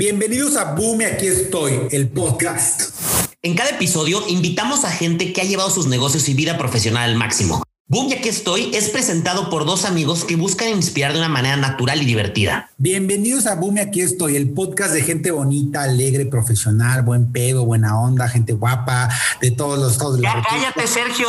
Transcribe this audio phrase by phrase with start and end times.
[0.00, 2.94] Bienvenidos a Boom aquí estoy, el podcast.
[3.42, 7.16] En cada episodio invitamos a gente que ha llevado sus negocios y vida profesional al
[7.16, 7.64] máximo.
[7.88, 12.00] Boom aquí estoy es presentado por dos amigos que buscan inspirar de una manera natural
[12.00, 12.70] y divertida.
[12.78, 18.00] Bienvenidos a Boom aquí estoy, el podcast de gente bonita, alegre, profesional, buen pedo, buena
[18.00, 19.08] onda, gente guapa,
[19.40, 21.26] de todos los cállate, Sergio.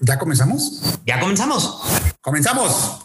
[0.00, 0.82] ¿Ya comenzamos?
[1.06, 1.80] Ya comenzamos.
[2.20, 3.00] ¡Comenzamos!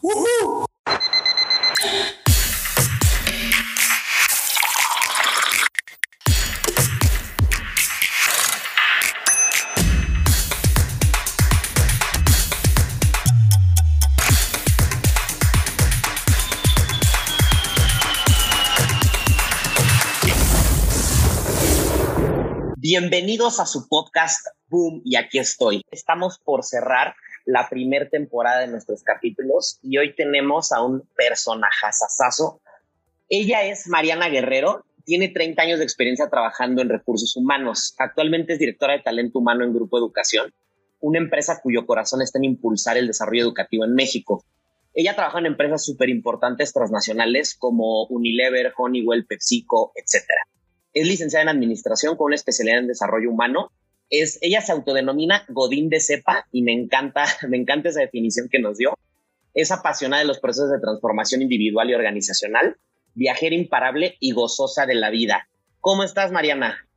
[22.88, 25.82] Bienvenidos a su podcast Boom y aquí estoy.
[25.90, 32.62] Estamos por cerrar la primera temporada de nuestros capítulos y hoy tenemos a un personajazazazo.
[33.28, 37.96] Ella es Mariana Guerrero, tiene 30 años de experiencia trabajando en recursos humanos.
[37.98, 40.54] Actualmente es directora de talento humano en Grupo Educación,
[41.00, 44.46] una empresa cuyo corazón está en impulsar el desarrollo educativo en México.
[44.94, 50.44] Ella trabaja en empresas súper importantes transnacionales como Unilever, Honeywell, PepsiCo, etcétera
[50.96, 53.72] es licenciada en administración con una especialidad en desarrollo humano.
[54.10, 58.60] Es, ella se autodenomina Godín de cepa y me encanta, me encanta esa definición que
[58.60, 58.98] nos dio.
[59.54, 62.78] Es apasionada de los procesos de transformación individual y organizacional,
[63.14, 65.48] viajera imparable y gozosa de la vida.
[65.82, 66.88] ¿Cómo estás, Mariana?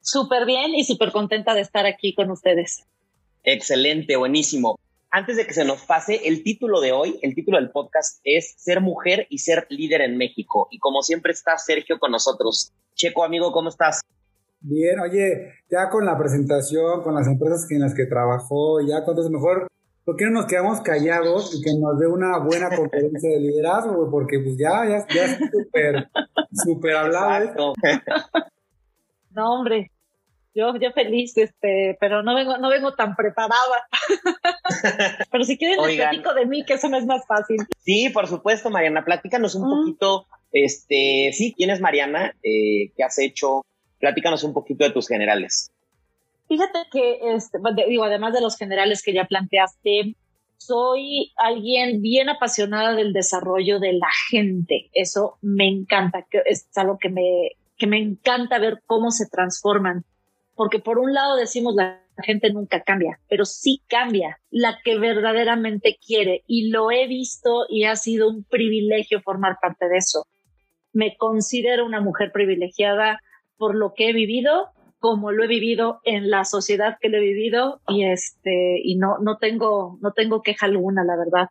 [0.00, 2.86] Súper bien y súper contenta de estar aquí con ustedes.
[3.44, 4.79] Excelente, buenísimo.
[5.12, 8.54] Antes de que se nos pase, el título de hoy, el título del podcast es
[8.58, 10.68] Ser mujer y ser líder en México.
[10.70, 12.72] Y como siempre está Sergio con nosotros.
[12.94, 14.02] Checo, amigo, ¿cómo estás?
[14.60, 19.28] Bien, oye, ya con la presentación, con las empresas en las que trabajó, ya cuánto
[19.30, 19.66] mejor,
[20.04, 24.08] ¿por qué no nos quedamos callados y que nos dé una buena conferencia de liderazgo?
[24.12, 26.08] Porque pues ya, ya, ya es súper,
[26.52, 27.74] súper hablado.
[29.32, 29.90] No, hombre,
[30.54, 33.86] yo, yo feliz, este, pero no vengo, no vengo tan preparada.
[35.30, 37.58] pero si quieren les platico de mí, que eso no es más fácil.
[37.78, 42.34] Sí, por supuesto, Mariana, platícanos un poquito este, sí, ¿quién es Mariana?
[42.42, 43.64] Eh, ¿Qué has hecho?
[43.98, 45.70] Platícanos un poquito de tus generales.
[46.48, 47.58] Fíjate que, este,
[47.88, 50.16] digo, además de los generales que ya planteaste,
[50.56, 54.90] soy alguien bien apasionada del desarrollo de la gente.
[54.92, 60.04] Eso me encanta, es algo que me, que me encanta ver cómo se transforman.
[60.60, 65.98] Porque por un lado decimos la gente nunca cambia, pero sí cambia la que verdaderamente
[66.04, 66.42] quiere.
[66.46, 70.26] Y lo he visto y ha sido un privilegio formar parte de eso
[70.92, 73.20] me considero una mujer privilegiada
[73.56, 77.20] por lo que he vivido, como lo he vivido en la sociedad que lo he
[77.20, 81.48] vivido y este y no no tengo no tengo queja alguna, la verdad.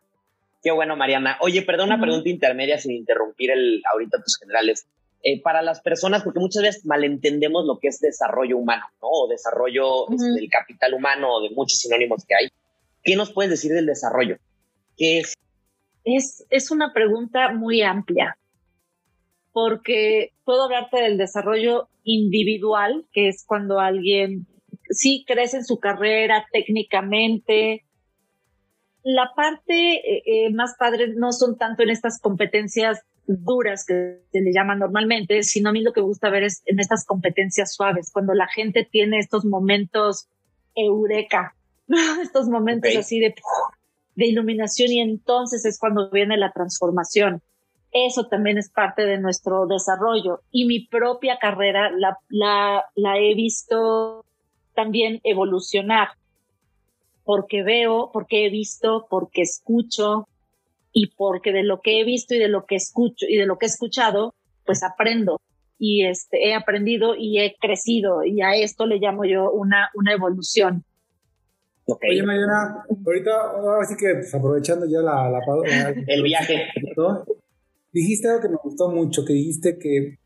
[0.62, 1.38] Qué bueno, Mariana.
[1.40, 4.86] Oye, perdón, una pregunta intermedia sin interrumpir el ahorita tus generales.
[5.22, 9.08] Eh, para las personas, porque muchas veces malentendemos lo que es desarrollo humano, ¿no?
[9.08, 12.48] O desarrollo este, del capital humano o de muchos sinónimos que hay.
[13.02, 14.38] ¿Qué nos puedes decir del desarrollo?
[14.96, 15.34] ¿Qué es?
[16.04, 18.38] Es, es una pregunta muy amplia
[19.52, 24.46] porque puedo hablarte del desarrollo individual, que es cuando alguien
[24.88, 27.84] sí crece en su carrera técnicamente.
[29.02, 33.02] La parte eh, eh, más padre no son tanto en estas competencias
[33.38, 36.62] duras que se le llaman normalmente, sino a mí lo que me gusta ver es
[36.66, 40.28] en estas competencias suaves, cuando la gente tiene estos momentos
[40.74, 41.54] eureka,
[42.22, 43.34] estos momentos así de,
[44.14, 47.42] de iluminación y entonces es cuando viene la transformación
[47.92, 50.40] eso también es parte de nuestro desarrollo.
[50.50, 54.24] Y mi propia carrera la, la, la he visto
[54.74, 56.10] también evolucionar,
[57.24, 60.28] porque veo, porque he visto, porque escucho
[60.92, 63.58] y porque de lo que he visto y de lo que escucho y de lo
[63.58, 64.34] que he escuchado,
[64.64, 65.40] pues aprendo
[65.78, 70.12] y este, he aprendido y he crecido y a esto le llamo yo una, una
[70.12, 70.84] evolución.
[71.86, 75.40] Oye, Mariana, ahorita, ahora sí que pues, aprovechando ya la, la,
[76.06, 76.68] el viaje.
[77.92, 80.18] Dijiste algo que me gustó mucho, que dijiste que,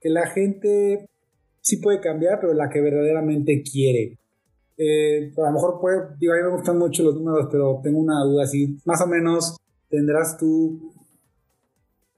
[0.00, 1.10] que la gente
[1.60, 4.16] sí puede cambiar, pero la que verdaderamente quiere.
[4.78, 7.98] Eh, a lo mejor puede, digo, a mí me gustan mucho los números, pero tengo
[7.98, 9.56] una duda así, más o menos
[9.94, 10.92] tendrás tú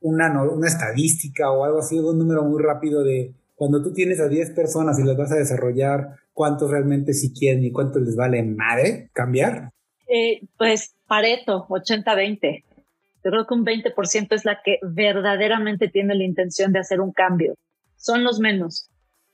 [0.00, 0.32] una,
[0.66, 4.98] estadística o algo así, un número muy rápido de cuando tú tienes a 10 personas
[4.98, 9.70] y las vas a desarrollar, cuántos realmente sí quieren y cuántos les vale madre cambiar?
[10.08, 12.64] Eh, pues Pareto, 80-20.
[13.24, 17.12] Yo creo que un 20% es la que verdaderamente tiene la intención de hacer un
[17.12, 17.54] cambio.
[17.96, 18.88] Son los menos.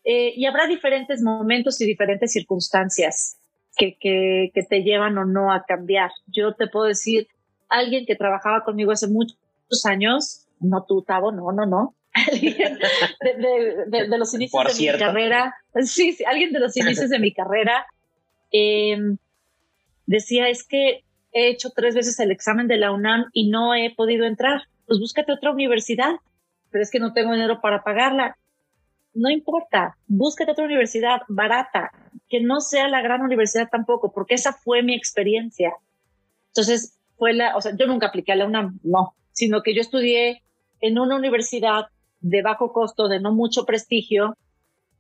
[0.05, 3.37] Eh, y habrá diferentes momentos y diferentes circunstancias
[3.77, 6.11] que, que, que te llevan o no a cambiar.
[6.27, 7.29] Yo te puedo decir,
[7.73, 9.37] alguien que trabajaba conmigo hace muchos
[9.85, 12.79] años, no tú, Tavo, no, no, no, alguien
[13.91, 15.55] de, los inicios de mi carrera,
[15.85, 17.87] sí, sí, alguien de los inicios de mi carrera,
[18.51, 19.17] em,
[20.07, 23.95] decía, es que he hecho tres veces el examen de la UNAM y no he
[23.95, 24.63] podido entrar.
[24.87, 26.17] Pues búscate otra universidad,
[26.71, 28.37] pero es que no tengo dinero para pagarla.
[29.15, 31.91] No importa, búscate otra universidad barata,
[32.29, 35.73] que no sea la gran universidad tampoco, porque esa fue mi experiencia.
[36.49, 36.99] Entonces,
[37.31, 40.43] la, o sea, yo nunca apliqué a la UNAM, no, sino que yo estudié
[40.81, 41.87] en una universidad
[42.21, 44.37] de bajo costo, de no mucho prestigio,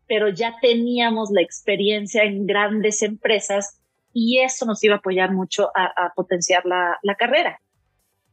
[0.06, 3.80] pero ya teníamos la experiencia en grandes empresas
[4.12, 7.60] y eso nos iba a apoyar mucho a, potenciar la, carrera.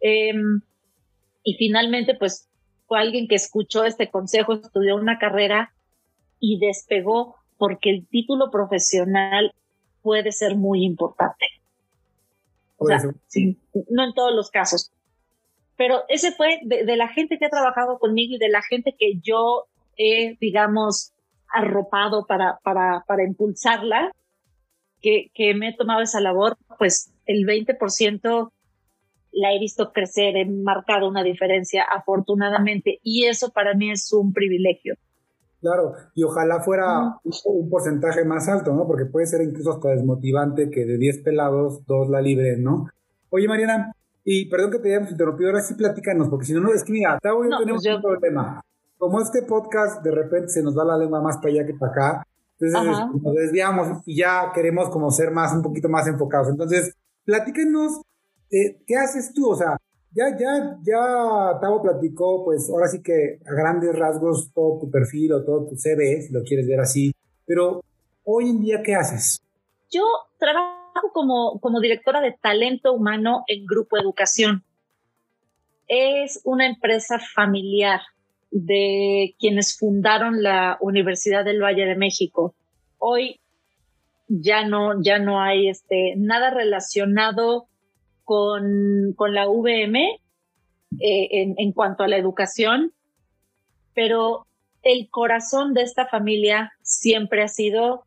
[0.01, 0.61] Em,
[1.43, 2.49] y finalmente, pues
[2.87, 5.73] fue alguien que escuchó este consejo, estudió una carrera
[6.39, 9.53] y despegó porque el título profesional
[10.01, 11.45] puede ser muy importante.
[12.79, 12.99] O sea,
[13.89, 14.91] no en todos los casos.
[15.75, 19.19] Pero ese fue de, la gente que ha trabajado conmigo y de la gente que
[19.21, 19.65] yo
[19.97, 21.13] he, digamos,
[21.47, 24.11] arropado para, para, para impulsarla,
[25.01, 28.51] que, que me he tomado esa labor, pues el 20%
[29.31, 34.33] la he visto crecer, he marcado una diferencia afortunadamente y eso para mí es un
[34.33, 34.95] privilegio.
[35.61, 38.87] Claro, y ojalá fuera un porcentaje más alto, ¿no?
[38.87, 42.87] Porque puede ser incluso hasta desmotivante que de 10 pelados, dos la libren, ¿no?
[43.29, 46.71] Oye, Mariana, y perdón que te hayamos interrumpido, ahora sí platícanos, porque si no, no,
[46.71, 48.61] es que mira, Tavo y yo tenemos pues un problema.
[48.97, 51.91] Como este podcast de repente se nos va la lengua más para allá que para
[51.91, 52.27] acá,
[52.59, 56.49] entonces nos desviamos y ya queremos como ser más, un poquito más enfocados.
[56.49, 58.01] Entonces, platíquenos,
[58.51, 59.49] eh, ¿qué haces tú?
[59.49, 59.77] O sea,
[60.11, 65.33] ya, ya, ya Tavo platicó, pues ahora sí que a grandes rasgos todo tu perfil
[65.33, 67.13] o todo tu CV, si lo quieres ver así,
[67.45, 67.81] pero
[68.23, 69.41] hoy en día, ¿qué haces?
[69.91, 70.03] Yo
[70.37, 74.63] trabajo como, como directora de talento humano en Grupo Educación.
[75.87, 78.01] Es una empresa familiar
[78.51, 82.53] de quienes fundaron la Universidad del Valle de México.
[82.97, 83.39] Hoy
[84.27, 87.67] ya no, ya no hay este, nada relacionado
[88.29, 90.21] con, con la VM
[90.99, 92.93] eh, en, en cuanto a la educación,
[93.95, 94.45] pero
[94.83, 98.03] el corazón de esta familia siempre ha sido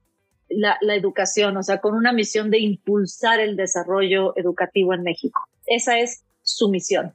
[0.48, 5.40] la, la, educación, o sea, con una misión de impulsar el desarrollo educativo en México.
[5.66, 7.14] Esa es su misión.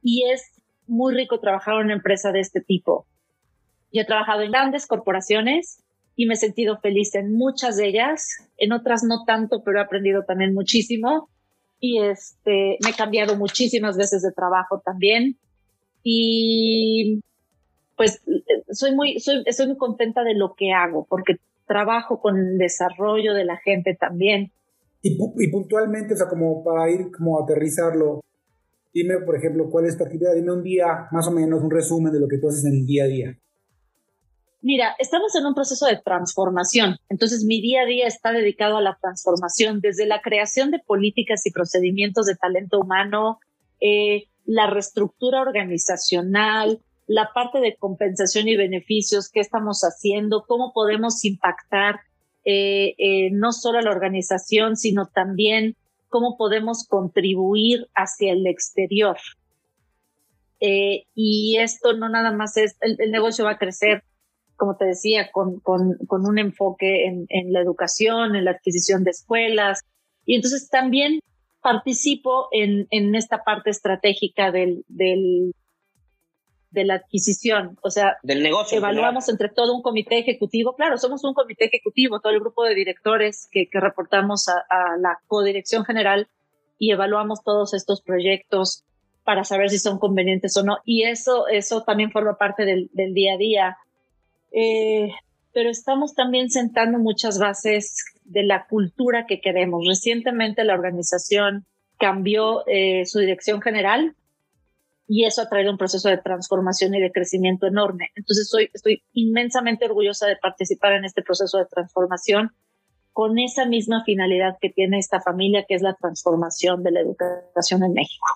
[0.00, 0.44] Y es
[0.86, 3.04] muy rico trabajar en una empresa de este tipo.
[3.92, 5.82] Yo he trabajado en grandes corporaciones
[6.14, 9.82] y me he sentido feliz en muchas de ellas, en otras no tanto, pero he
[9.82, 11.30] aprendido también muchísimo
[11.80, 15.36] y este, me he cambiado muchísimas veces de trabajo también
[16.02, 17.20] y
[17.96, 18.22] pues
[18.70, 21.36] soy muy, soy, estoy muy contenta de lo que hago porque
[21.66, 24.50] trabajo con el desarrollo de la gente también.
[25.02, 25.16] Y,
[25.50, 28.24] puntualmente, o sea, como para ir como aterrizarlo,
[28.92, 32.12] dime, por ejemplo, cuál es tu actividad, dime un día, más o menos, un resumen
[32.12, 33.38] de lo que tú haces en el día a día.
[34.60, 38.82] Mira, estamos en un proceso de transformación, entonces mi día a día está dedicado a
[38.82, 43.38] la transformación, desde la creación de políticas y procedimientos de talento humano,
[43.80, 51.24] eh, la reestructura organizacional, la parte de compensación y beneficios, qué estamos haciendo, cómo podemos
[51.24, 52.00] impactar
[52.44, 55.76] eh, eh, no solo a la organización, sino también
[56.08, 59.18] cómo podemos contribuir hacia el exterior.
[60.60, 64.02] y esto no nada más es, el negocio va a crecer
[64.58, 69.04] como te decía, con, con, con un enfoque en, en, la educación, en la adquisición
[69.04, 69.80] de escuelas.
[70.26, 71.20] Y entonces también
[71.62, 75.52] participo en, en esta parte estratégica del, del,
[76.70, 77.78] de la adquisición.
[77.82, 78.78] O sea, del negocio.
[78.78, 80.74] Evaluamos entre todo un comité ejecutivo.
[80.74, 84.96] Claro, somos un comité ejecutivo, todo el grupo de directores que, que reportamos a, a
[84.98, 86.28] la codirección general
[86.78, 88.84] y evaluamos todos estos proyectos
[89.24, 90.78] para saber si son convenientes o no.
[90.84, 93.76] Y eso, eso también forma parte del, del día a día.
[94.52, 95.10] Eh,
[95.52, 99.86] pero estamos también sentando muchas bases de la cultura que queremos.
[99.86, 101.66] Recientemente la organización
[101.98, 104.14] cambió eh, su dirección general
[105.08, 108.10] y eso ha traído un proceso de transformación y de crecimiento enorme.
[108.14, 112.52] Entonces soy, estoy inmensamente orgullosa de participar en este proceso de transformación
[113.12, 117.82] con esa misma finalidad que tiene esta familia, que es la transformación de la educación
[117.82, 118.26] en México.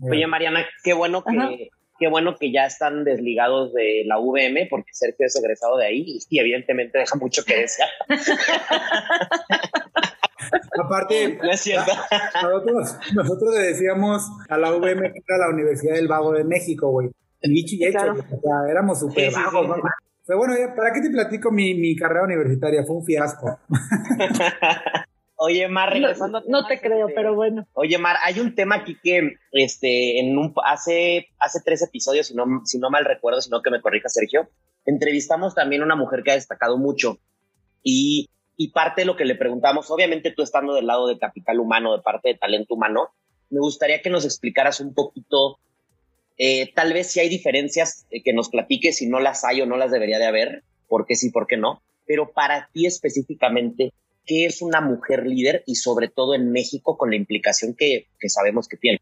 [0.00, 1.70] Oye, Mariana, qué bueno que,
[2.02, 6.18] qué bueno que ya están desligados de la VM, porque Sergio es egresado de ahí
[6.28, 7.88] y, evidentemente deja mucho que desear.
[10.84, 16.42] Aparte, Nosotros, nosotros, le decíamos a la VM que era la Universidad del Vago de
[16.42, 17.08] México, güey.
[17.40, 19.80] Dicho y hecho, o sea, éramos súper vagos,
[20.26, 22.82] Pero bueno, ¿para qué te platico mi, mi carrera universitaria?
[22.84, 23.60] Fue un fiasco.
[25.44, 26.40] Oye, Mar, regresando.
[26.46, 27.66] No, te creo, este, pero bueno.
[27.72, 32.34] Oye, Mar, hay un tema aquí que este, en un, hace, hace tres episodios, si
[32.34, 34.48] no, si no mal recuerdo, sino que me corrija Sergio,
[34.86, 37.18] entrevistamos también a una mujer que ha destacado mucho
[37.82, 41.58] y, y parte de lo que le preguntamos, obviamente tú estando del lado de capital
[41.58, 43.08] humano, de parte de talento humano,
[43.50, 45.58] me gustaría que nos explicaras un poquito,
[46.38, 49.66] eh, tal vez si hay diferencias, eh, que nos platiques si no las hay o
[49.66, 53.92] no las debería de haber, por qué sí, por qué no, pero para ti específicamente,
[54.26, 58.68] qué es una mujer líder y sobre todo en México con la implicación que, sabemos
[58.68, 58.98] que tiene.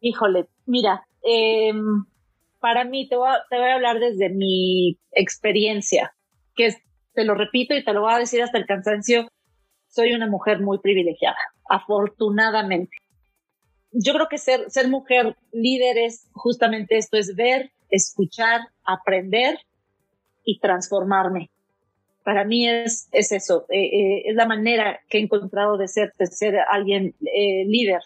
[0.00, 2.04] Híjole, mira, em,
[2.60, 6.14] para mí te voy, a, hablar desde mi experiencia,
[6.54, 6.74] que
[7.14, 9.28] te lo repito y te lo voy a decir hasta el cansancio,
[9.88, 12.96] soy una mujer muy privilegiada, afortunadamente.
[13.92, 19.58] Yo creo que ser, ser mujer líder es justamente esto, es ver, escuchar, aprender
[20.44, 21.50] y transformarme
[22.24, 26.12] para mí es, es eso, eh, eh, es la manera que he encontrado de ser,
[26.18, 28.00] de ser alguien eh, líder.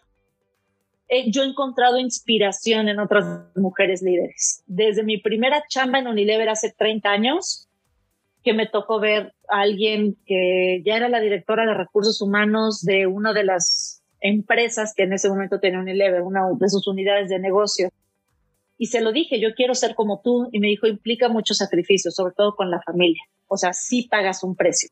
[1.28, 3.25] yo he encontrado inspiración en otras
[3.56, 4.62] mujeres líderes.
[4.66, 7.68] Desde mi primera chamba en Unilever hace 30 años,
[8.42, 13.06] que me tocó ver a alguien que ya era la directora de recursos humanos de
[13.06, 17.38] una de las empresas que en ese momento tenía Unilever, una de sus unidades de
[17.38, 17.90] negocio.
[18.76, 20.49] Y se lo dije, yo quiero ser como tú.
[20.52, 23.23] Y me dijo, implica mucho sacrificio, sobre todo con la familia.
[23.47, 24.90] O sea, sí pagas un precio.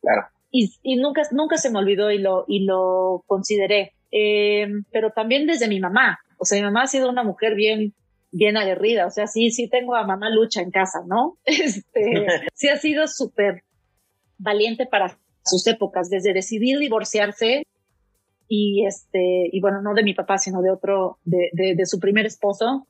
[0.00, 0.26] Claro.
[0.50, 3.94] Y, y nunca, nunca se me olvidó y lo, y lo consideré.
[4.10, 6.18] Eh, pero también desde mi mamá.
[6.38, 7.94] O sea, mi mamá ha sido una mujer bien,
[8.32, 9.06] bien aguerrida.
[9.06, 11.36] O sea, sí, sí tengo a mamá lucha en casa, ¿no?
[11.44, 13.62] Este, sí ha sido súper
[14.38, 17.64] valiente para sus épocas, desde decidir divorciarse
[18.48, 22.00] y este, y bueno, no de mi papá, sino de otro, de, de, de su
[22.00, 22.86] primer esposo.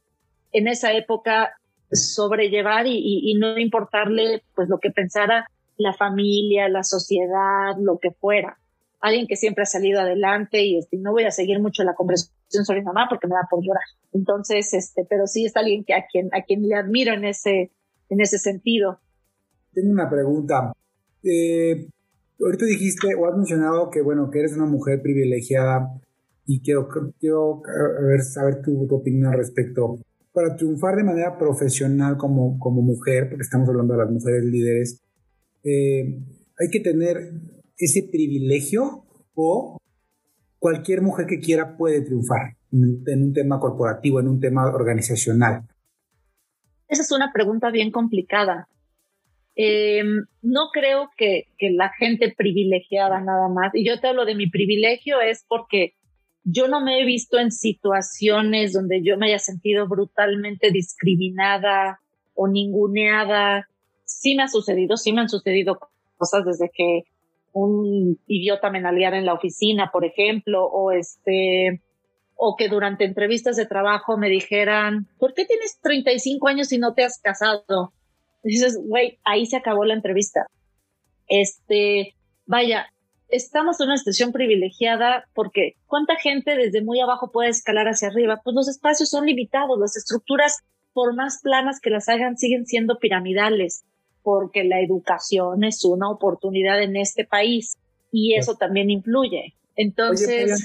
[0.53, 1.51] En esa época
[1.93, 8.59] sobrellevar y, no importarle pues lo que pensara la familia, la sociedad, lo que fuera.
[9.01, 12.65] Alguien que siempre ha salido adelante y este, no voy a seguir mucho la conversación
[12.65, 13.83] sobre mi mamá porque me da por llorar.
[14.13, 17.71] Entonces, este, pero sí es alguien que a quien, a quien le admiro en ese,
[18.11, 19.01] en ese sentido.
[19.73, 20.73] Tengo una pregunta.
[21.25, 21.89] Eh,
[22.39, 25.99] ahorita dijiste o has mencionado que bueno, que eres una mujer privilegiada
[26.45, 26.89] y quiero,
[27.19, 27.63] quiero
[28.03, 29.99] ver, saber tu opinión al respecto
[30.33, 35.03] para triunfar de manera profesional como, como mujer, porque estamos hablando de las mujeres líderes,
[35.65, 36.23] eh,
[36.59, 37.33] hay que tener
[37.77, 39.79] ese privilegio o
[40.59, 45.63] cualquier mujer que quiera puede triunfar en, un tema corporativo, en un tema organizacional?
[46.89, 48.69] Esa es una pregunta bien complicada.
[49.57, 50.03] Eh,
[50.43, 55.21] no creo que, la gente privilegiada nada más, y yo te hablo de mi privilegio
[55.21, 55.95] es porque
[56.45, 62.01] yo no me he visto en situaciones donde yo me haya sentido brutalmente discriminada
[62.35, 63.69] o ninguneada.
[64.05, 65.79] Sí me ha sucedido, sí me han sucedido
[66.17, 67.05] cosas desde que
[67.53, 71.83] un idiota me nalgueara en la oficina, por ejemplo, o este,
[72.37, 76.95] o que durante entrevistas de trabajo me dijeran, ¿por qué tienes 35 años y no
[76.95, 77.93] te has casado?
[78.43, 80.47] Y dices, güey, ahí se acabó la entrevista.
[81.29, 82.15] Este,
[82.47, 82.87] vaya,
[83.33, 88.41] estamos en una situación privilegiada porque ¿cuánta gente desde muy abajo puede escalar hacia arriba?
[88.43, 90.61] Pues los espacios son limitados, las estructuras,
[90.93, 93.85] por más planas que las hagan, siguen siendo piramidales,
[94.23, 97.77] porque la educación es una oportunidad en este país
[98.11, 99.55] y eso también influye.
[99.77, 100.63] Entonces...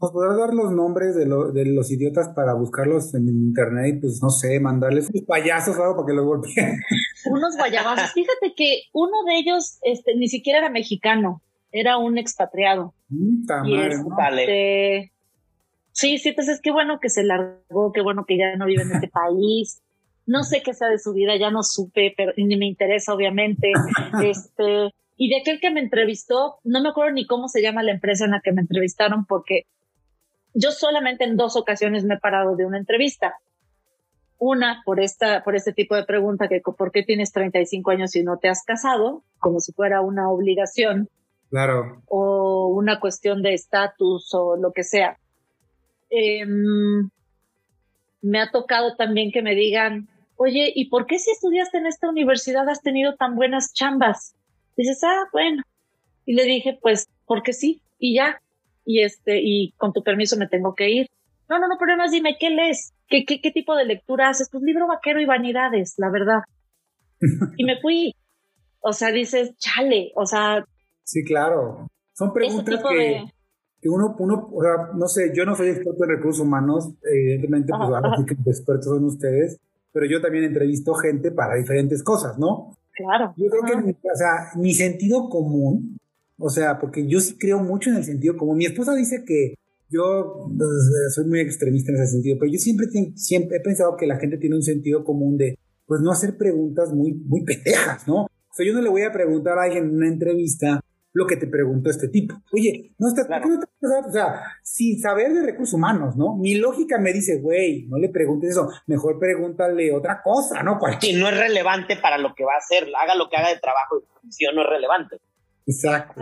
[0.00, 4.30] ¿Nos podrás dar los nombres de, los idiotas para buscarlos en internet y pues no
[4.30, 6.80] sé, mandarles unos payasos o algo para que los golpeen?
[7.30, 8.10] Unos guayabazos.
[8.10, 11.40] Fíjate que uno de ellos este, ni siquiera era mexicano
[11.72, 12.94] era un expatriado.
[13.10, 15.12] y este,
[15.92, 18.92] Sí, sí, entonces qué bueno que se largó, qué bueno que ya no vive en
[18.92, 19.82] este país.
[20.26, 23.72] No sé qué sea de su vida, ya no supe, pero ni me interesa, obviamente.
[24.24, 27.92] este, y de aquel que me entrevistó, no me acuerdo ni cómo se llama la
[27.92, 29.66] empresa en la que me entrevistaron, porque
[30.54, 33.34] yo solamente en dos ocasiones me he parado de una entrevista.
[34.38, 38.22] Una, por esta, por este tipo de pregunta que por qué tienes 35 años y
[38.22, 41.08] no te has casado, como si fuera una obligación.
[41.52, 42.02] Claro.
[42.06, 45.18] O una cuestión de estatus o lo que sea.
[46.08, 47.10] Em,
[48.22, 52.08] me ha tocado también que me digan, oye, ¿y por qué si estudiaste en esta
[52.08, 54.34] universidad has tenido tan buenas chambas?
[54.78, 55.62] Dices, ah, bueno.
[56.24, 58.40] Y le dije, pues, porque sí, y ya.
[58.86, 61.10] Y este, y con tu permiso me tengo que ir.
[61.50, 62.94] No, no, no, pero más dime, ¿qué lees?
[63.08, 64.48] ¿Qué, qué, qué tipo de lectura haces?
[64.50, 66.44] Pues libro vaquero y vanidades, la verdad.
[67.58, 68.14] y me fui.
[68.80, 70.64] O sea, dices, chale, o sea,
[71.04, 71.86] Sí, claro.
[72.14, 73.24] Son preguntas que,
[73.80, 77.72] que, uno, uno, o sea, no sé, yo no soy experto en recursos humanos, evidentemente,
[77.76, 79.58] pues ahora sí que los expertos son ustedes,
[79.92, 82.76] pero yo también entrevisto gente para diferentes cosas, ¿no?
[82.94, 83.34] Claro.
[83.36, 85.96] Yo creo que, o sea, mi sentido común
[86.38, 88.56] O sea, porque yo sí creo mucho en el sentido común.
[88.58, 89.54] Mi esposa dice que
[89.88, 94.06] yo pues, soy muy extremista en ese sentido, pero yo siempre, siempre he pensado que
[94.06, 98.24] la gente tiene un sentido común de, pues, no hacer preguntas muy, muy pendejas, ¿no?
[98.24, 100.80] O sea, yo no le voy a preguntar a alguien en una entrevista
[101.12, 102.34] lo que te preguntó este tipo.
[102.52, 106.36] Oye, no está, no o sea, sin saber de recursos humanos, ¿no?
[106.36, 110.78] Mi lógica me dice, güey, no le preguntes eso, mejor pregúntale otra cosa, ¿no?
[111.00, 113.60] Sí, no es relevante para lo que va a hacer, haga lo que haga de
[113.60, 115.16] trabajo función, no es relevante.
[115.66, 116.20] Exacto.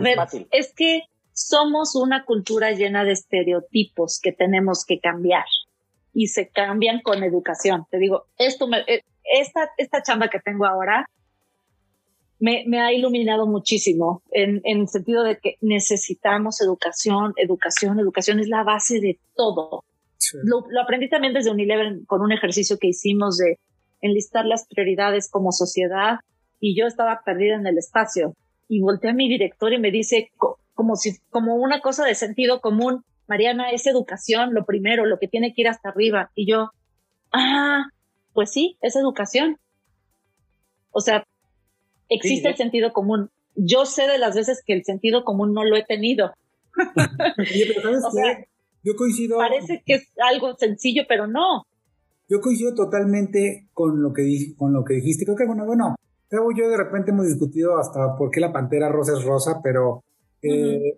[0.51, 5.45] es que somos una cultura llena de estereotipos que tenemos que cambiar
[6.13, 7.85] y se cambian con educación.
[7.89, 9.03] Te digo, esto me, eh,
[9.39, 11.09] esta, esta chamba que tengo ahora
[12.41, 18.39] me, me ha iluminado muchísimo en, en el sentido de que necesitamos educación, educación, educación
[18.39, 19.85] es la base de todo.
[20.43, 23.59] Lo, lo, aprendí también desde Unilever con un ejercicio que hicimos de
[24.01, 26.19] enlistar las prioridades como sociedad
[26.59, 28.35] y yo estaba perdida en el espacio
[28.67, 30.31] y volteé a mi director y me dice
[30.73, 35.27] como si, como una cosa de sentido común, Mariana, es educación lo primero, lo que
[35.27, 36.31] tiene que ir hasta arriba.
[36.33, 36.71] Y yo,
[37.31, 37.83] ah,
[38.33, 39.57] pues sí, es educación.
[40.91, 41.23] O sea,
[42.11, 43.29] existe el sentido común.
[43.55, 46.31] Yo sé de las veces que el sentido común no lo he tenido.
[48.83, 49.37] Yo coincido.
[49.37, 51.63] Parece que es algo sencillo, pero no.
[52.27, 55.25] Yo coincido totalmente con lo que, con lo que dijiste.
[55.25, 55.95] Creo que, bueno, bueno,
[56.31, 60.03] yo de repente hemos discutido hasta por qué la pantera rosa es rosa, pero
[60.41, 60.97] eh,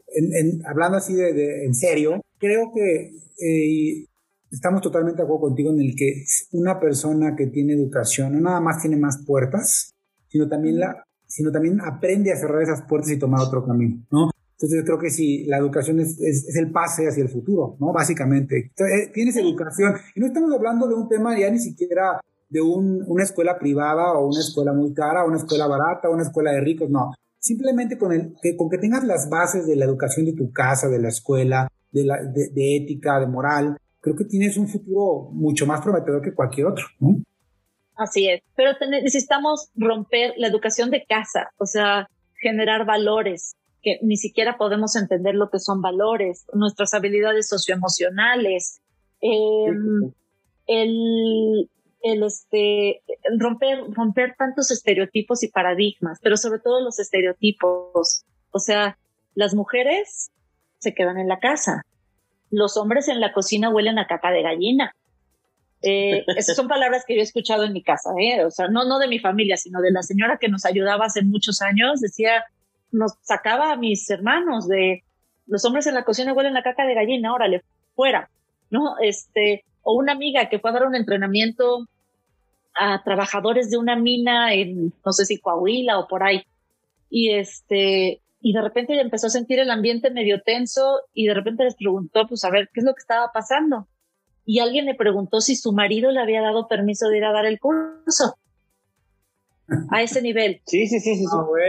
[0.66, 4.06] hablando así de, en serio, creo que eh,
[4.52, 8.62] estamos totalmente de acuerdo contigo en el que una persona que tiene educación no nada
[8.62, 9.93] más tiene más puertas,
[10.34, 14.32] sino también, la, sino también aprende a cerrar esas puertas y tomar otro camino, ¿no?
[14.54, 17.94] Entonces yo creo que sí, la educación es, es, el pase hacia el futuro, ¿no?
[17.94, 18.72] Básicamente.
[18.78, 23.04] Eh, tienes educación y no estamos hablando de un tema ya ni siquiera de un,
[23.06, 26.90] una escuela privada o una escuela muy cara, una escuela barata, una escuela de ricos,
[26.90, 27.12] no.
[27.38, 30.88] Simplemente con, el, que, con que tengas las bases de la educación de tu casa,
[30.88, 35.68] de la escuela, de, la, de, ética, de moral, creo que tienes un futuro mucho
[35.68, 37.22] más prometedor que cualquier otro, ¿no?
[37.96, 42.10] Así es, pero necesitamos romper la educación de casa, o sea,
[42.42, 48.82] generar valores, que ni siquiera podemos entender lo que son valores, nuestras habilidades socioemocionales,
[49.22, 49.68] eh,
[50.68, 51.70] el,
[52.02, 53.02] el este,
[53.38, 58.26] romper, romper tantos estereotipos y paradigmas, pero sobre todo los estereotipos.
[58.52, 58.98] O sea,
[59.36, 60.32] las mujeres
[60.80, 61.84] se quedan en la casa.
[62.52, 64.96] Los hombres en la cocina huelen a caca de gallina.
[65.86, 68.46] Eh, esas son palabras que yo he escuchado en mi casa, ¿eh?
[68.46, 71.24] o sea, no, no de mi familia, sino de la señora que nos ayudaba hace
[71.24, 72.46] muchos años, decía,
[72.92, 75.04] nos sacaba a mis hermanos de
[75.46, 77.64] los hombres en la cocina huelen a caca de gallina, órale,
[77.96, 78.30] fuera,
[78.70, 78.96] ¿no?
[79.02, 81.88] Este, o una amiga que fue a dar un entrenamiento
[82.76, 86.44] a trabajadores de una mina en, no sé si Coahuila o por ahí.
[87.10, 91.64] Y este, y de repente empezó a sentir el ambiente medio tenso y de repente
[91.64, 93.88] les preguntó, pues a ver, ¿qué es lo que estaba pasando?
[94.46, 97.46] Y alguien le preguntó si su marido le había dado permiso de ir a dar
[97.46, 98.36] el curso.
[99.90, 100.62] A ese nivel.
[100.66, 101.26] Sí, sí, sí, sí.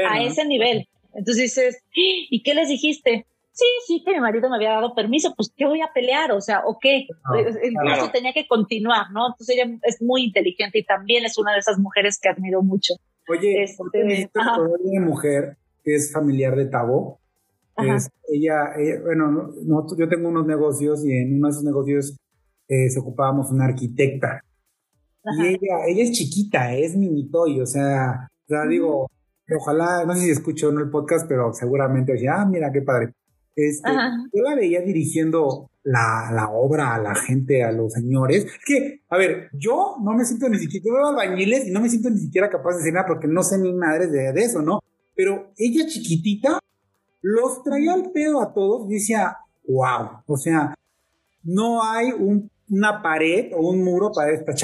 [0.06, 0.88] Ah, a ese nivel.
[1.14, 3.26] Entonces dices, ¿y qué les dijiste?
[3.54, 6.32] sí, sí, que mi marido me había dado permiso, pues ¿qué voy a pelear?
[6.32, 7.06] O sea, ¿o qué?
[7.24, 9.28] Ah, el tenía que continuar, ¿no?
[9.28, 12.94] Entonces ella es muy inteligente y también es una de esas mujeres que admiro mucho.
[13.28, 17.20] Oye, este, una mujer que es familiar de Tabo.
[17.76, 19.50] Es, ella, bueno,
[19.98, 22.16] yo tengo unos negocios y en uno de esos negocios
[22.68, 24.40] eh, se ocupábamos una arquitecta.
[25.38, 29.10] Y ella, ella es chiquita, es minitoy, o sea, o sea, digo,
[29.56, 33.14] ojalá, no sé si escucho en el podcast, pero seguramente oye, ah, mira qué padre.
[33.56, 33.88] Este,
[34.32, 38.44] yo la veía dirigiendo la, la, obra a la gente, a los señores.
[38.44, 41.80] Es que, a ver, yo no me siento ni siquiera, yo veo albañiles y no
[41.80, 44.42] me siento ni siquiera capaz de decir nada porque no sé ni madres de, de,
[44.42, 44.80] eso, ¿no?
[45.14, 46.58] Pero ella chiquitita
[47.22, 49.36] los traía al pedo a todos y decía,
[49.68, 50.74] wow, o sea,
[51.44, 54.54] no hay un, una pared o un muro para esta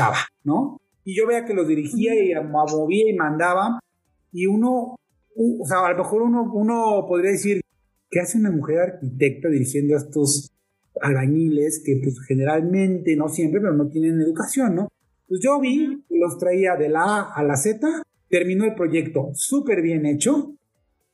[0.45, 0.81] ¿no?
[1.05, 3.81] Y yo veía que los dirigía y movía y mandaba
[4.33, 4.97] y uno,
[5.37, 7.61] o sea, a lo mejor uno, uno podría decir,
[8.11, 10.51] ¿Qué hace una mujer arquitecta dirigiendo a estos
[11.01, 14.89] albañiles que pues generalmente, no siempre, pero no tienen educación, ¿no?
[15.29, 19.81] Pues yo vi, los traía de la A a la Z, terminó el proyecto súper
[19.81, 20.57] bien hecho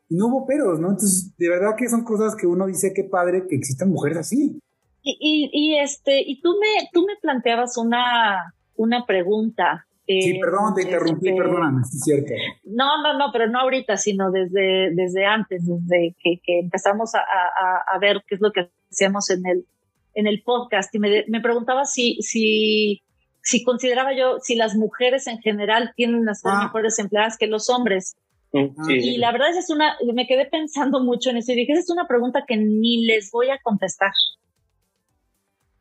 [0.09, 0.89] y no hubo peros, ¿no?
[0.89, 4.59] Entonces, de verdad que son cosas que uno dice que padre que existan mujeres así.
[5.09, 10.83] Y, y, este, y tú me, tú me planteabas una, una pregunta sí, perdón, te
[10.83, 12.33] interrumpí, este, perdóname, es cierto.
[12.65, 17.21] No, no, no, pero no ahorita, sino desde, desde antes, desde que, que empezamos a,
[17.21, 19.67] a, a, ver qué es lo que hacíamos en el,
[20.15, 20.95] en el podcast.
[20.95, 23.03] Y me, me preguntaba si, si,
[23.43, 26.65] si consideraba yo, si las mujeres en general tienen las ah.
[26.65, 28.17] mejores empleadas que los hombres.
[28.53, 31.81] Mm, y la verdad es una, me quedé pensando mucho en eso y dije, esa
[31.81, 34.13] es una pregunta que ni les voy a contestar.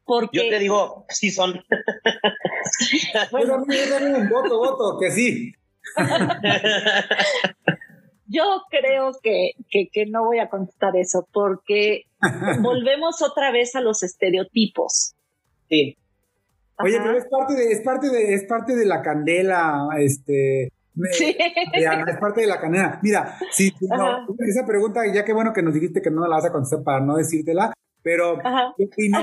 [0.06, 0.38] Porque...
[0.38, 1.54] Yo te digo, sí son.
[3.32, 5.54] bueno, un voto, voto, que sí.
[8.28, 12.06] Yo creo que, que, no voy a contestar eso porque
[12.62, 15.13] volvemos otra vez a los estereotipos.
[15.70, 15.98] Sí.
[16.84, 20.74] Oye, pero es parte de, es parte de, es parte de la candela, este,
[21.12, 21.38] sí.
[21.39, 23.00] es parte de la candela.
[23.02, 23.74] Mira, si
[24.48, 27.00] esa pregunta, ya que bueno que nos dijiste que no la vas a contestar para
[27.00, 27.72] no decírtela,
[28.06, 28.38] pero
[28.78, 29.20] yo opino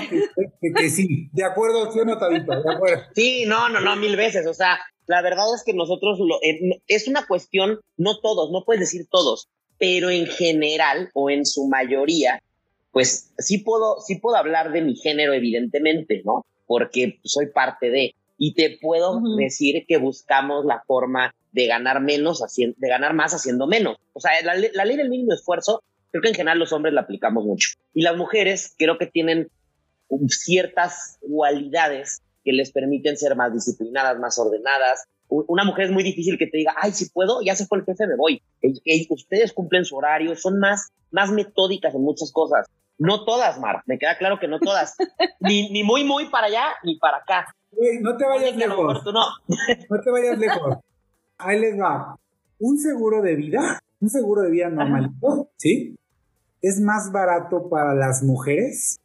[0.61, 1.29] que, sí.
[1.33, 3.05] De acuerdo, sí o no, De acuerdo.
[3.15, 4.45] Sí, no, no, no, mil veces.
[4.49, 8.65] O sea, la verdad es que nosotros lo, eh, es una cuestión, no todos, no
[8.65, 12.43] puedes decir todos, pero en general o en su mayoría,
[12.91, 16.45] pues sí puedo, sí puedo hablar de mi género, evidentemente, ¿no?
[16.67, 18.17] Porque soy parte de.
[18.37, 23.69] Y te puedo decir que buscamos la forma de ganar menos, de ganar más haciendo
[23.69, 23.99] menos.
[24.13, 27.01] O sea, la, la ley del mínimo esfuerzo, creo que en general los hombres la
[27.01, 27.71] aplicamos mucho.
[27.95, 29.51] Y las mujeres creo que tienen
[30.29, 35.05] ciertas cualidades que les permiten ser más disciplinadas, más ordenadas.
[35.29, 37.85] Una mujer es muy difícil que te diga, ay, si puedo, ya se fue el
[37.85, 38.43] jefe, me voy.
[39.09, 42.69] ustedes cumplen su horario, son más, más metódicas en muchas cosas.
[42.99, 44.95] No todas, Mar, me queda claro que no todas.
[45.41, 47.47] ni, ni muy, muy para allá, ni para acá.
[48.03, 49.05] no te vayas lejos.
[49.07, 49.25] No.
[49.91, 50.77] no te vayas lejos.
[51.39, 52.17] Ahí les va.
[52.59, 55.97] Un seguro de vida, un seguro de vida normalito, ¿sí?
[56.63, 59.01] Es más barato para las mujeres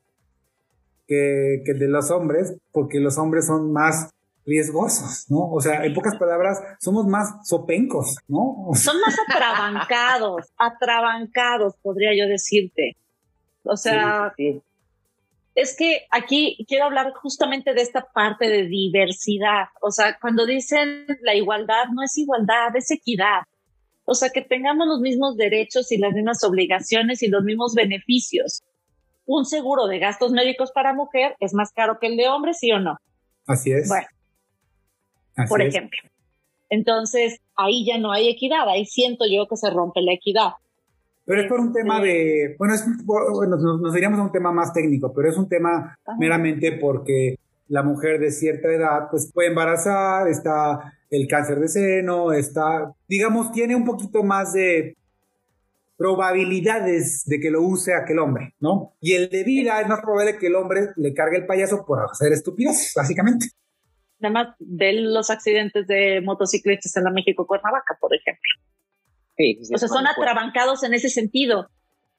[1.07, 4.11] que, el de los hombres, porque los hombres son más
[4.45, 5.51] riesgosos, ¿no?
[5.51, 8.69] O sea, en pocas palabras, somos más sopencos, ¿no?
[8.75, 12.95] son más atrabancados, atrabancados, podría yo decirte.
[13.63, 14.33] O sea,
[15.57, 19.65] es que aquí quiero hablar justamente de esta parte de diversidad.
[19.81, 23.41] O sea, cuando dicen la igualdad, no es igualdad, es equidad.
[24.07, 28.63] O sea, que tengamos los mismos derechos y las mismas obligaciones y los mismos beneficios
[29.27, 32.71] un seguro de gastos médicos para mujer es más caro que el de hombre, ¿sí
[32.71, 32.97] o no?
[33.45, 33.87] Así es.
[33.87, 34.07] Bueno,
[35.47, 35.99] por ejemplo.
[36.69, 40.51] Entonces, ahí ya no hay equidad, ahí siento yo que se rompe la equidad.
[41.25, 44.73] Pero es por un tema de, bueno, es, bueno nos, diríamos a un tema más
[44.73, 50.29] técnico, pero es un tema meramente porque la mujer de cierta edad pues puede embarazar,
[50.29, 54.97] está el cáncer de seno, está, digamos, tiene un poquito más de
[55.97, 58.93] probabilidades de que lo use aquel hombre, ¿no?
[59.01, 61.99] Y el de vida es más probable que el hombre le cargue el payaso por
[62.03, 63.47] hacer estupideces, básicamente.
[64.21, 68.49] Además de los accidentes de motociclistas en la México-Cuernavaca, por ejemplo.
[69.37, 71.69] Sí, o sea, son atrabancados en ese sentido.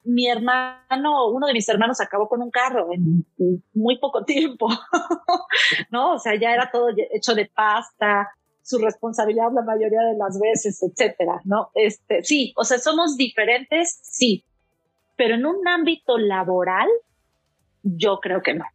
[0.03, 3.25] Mi hermano, uno de mis hermanos acabó con un carro en
[3.73, 4.67] muy poco tiempo,
[5.91, 6.13] ¿no?
[6.15, 8.29] O sea, ya era todo hecho de pasta,
[8.69, 11.71] su responsabilidad la mayoría de las veces, etcétera, ¿no?
[11.73, 14.45] Este, sí, o sea, somos diferentes, sí,
[15.15, 16.87] pero en un ámbito laboral,
[17.81, 18.65] yo creo que no.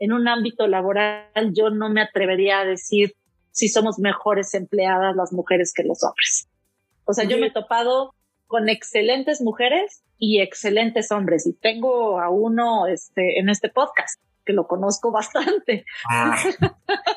[0.00, 3.14] En un ámbito laboral, yo no me atrevería a decir
[3.52, 6.48] si somos mejores empleadas las mujeres que los hombres.
[7.04, 8.14] O sea, yo me he topado
[8.48, 14.52] con excelentes mujeres y excelentes hombres y tengo a uno este, en este podcast que
[14.52, 15.84] lo conozco bastante.
[16.08, 16.36] Ah,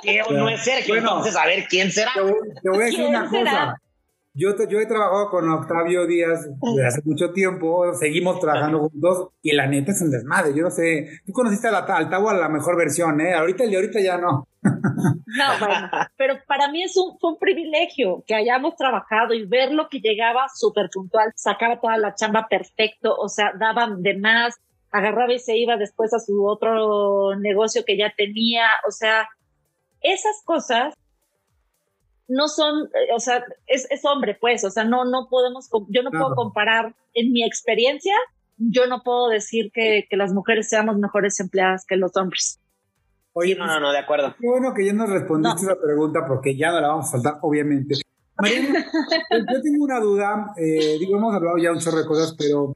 [0.01, 0.95] ¿Qué no es Sergio?
[0.95, 2.11] entonces, a ver, ¿quién será?
[2.13, 3.81] Te, voy a decir una cosa.
[4.33, 9.51] Yo, yo he trabajado con Octavio Díaz desde hace mucho tiempo, seguimos trabajando juntos y
[9.53, 10.53] la neta es un desmadre.
[10.55, 13.33] Yo no sé, tú conociste al, al Tavo a la mejor versión, ¿eh?
[13.33, 14.47] Ahorita el de ahorita ya no.
[14.61, 19.71] No, bueno, pero para mí es un, fue un privilegio que hayamos trabajado y ver
[19.71, 24.55] lo que llegaba súper puntual, sacaba toda la chamba perfecto, o sea, daba de más,
[24.97, 29.27] agarraba y se iba después a su otro negocio que ya tenía, o sea,
[30.01, 30.93] esas cosas
[32.27, 36.03] no son, eh, o sea, es, es hombre, pues, o sea, no, no podemos, yo
[36.03, 38.13] no puedo comparar en mi experiencia,
[38.57, 42.59] yo no puedo decir que, que las mujeres seamos mejores empleadas que los hombres.
[43.33, 44.35] Oye, no, no, no, de acuerdo.
[44.39, 47.35] Qué bueno que ya nos respondiste esa pregunta porque ya no la vamos a saltar,
[47.41, 47.95] obviamente.
[48.39, 48.85] Mariana,
[49.53, 52.73] yo tengo una duda, eh, digo, hemos hablado ya un chorro de cosas, pero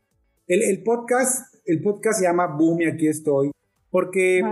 [0.47, 3.51] el, el podcast el podcast se llama Boom y aquí estoy,
[3.89, 4.43] porque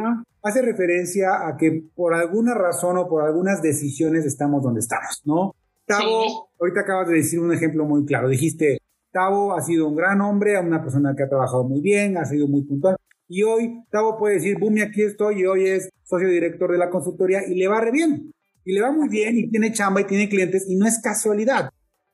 [0.41, 5.53] hace referencia a que por alguna razón o por algunas decisiones estamos donde estamos, ¿no?
[5.86, 8.79] Tavo, ahorita acabas de decir un ejemplo muy claro, dijiste,
[9.12, 12.47] Tavo ha sido un gran hombre, una persona que ha trabajado muy bien, ha sido
[12.47, 12.95] muy puntual,
[13.27, 16.77] y hoy Tavo puede decir, boom, y aquí estoy, y hoy es socio director de
[16.77, 18.32] la consultoría, y le va re bien,
[18.63, 21.69] y le va muy bien, y tiene chamba, y tiene clientes, y no es casualidad,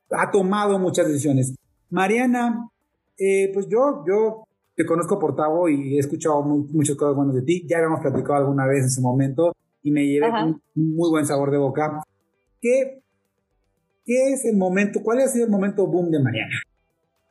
[0.09, 1.53] ha tomado muchas decisiones.
[1.91, 2.69] Mariana,
[3.19, 7.41] eh, pues yo, yo te conozco por Tavo y he escuchado muchas cosas buenas de
[7.43, 7.65] ti.
[7.67, 11.51] Ya habíamos platicado alguna vez en su momento y me llevé un muy buen sabor
[11.51, 12.03] de boca.
[12.59, 13.01] ¿Qué,
[14.03, 16.55] ¿qué es el momento, cuál ha sido el momento boom de Mariana?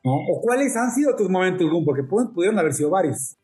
[0.03, 1.83] ¿O cuáles han sido tus momentos boom?
[1.83, 3.37] Porque pudieron haber sido varios.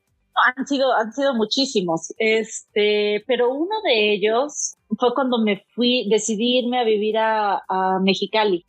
[0.58, 6.60] Han sido, han sido muchísimos, este, pero uno de ellos fue cuando me fui, decidí
[6.60, 8.66] irme a vivir a, Mexicali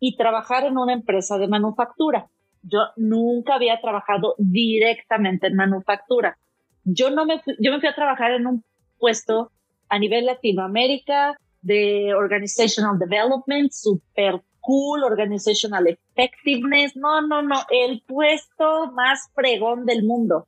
[0.00, 2.30] y trabajar en una empresa de manufactura.
[2.66, 6.38] Yo nunca había trabajado directamente en manufactura.
[6.84, 8.64] Yo no me yo me fui a trabajar en un
[8.98, 9.50] puesto
[9.88, 16.96] a nivel Latinoamérica de Organizational Development, super cool, Organizational Effectiveness.
[16.96, 20.46] No, no, no, el puesto más fregón del mundo.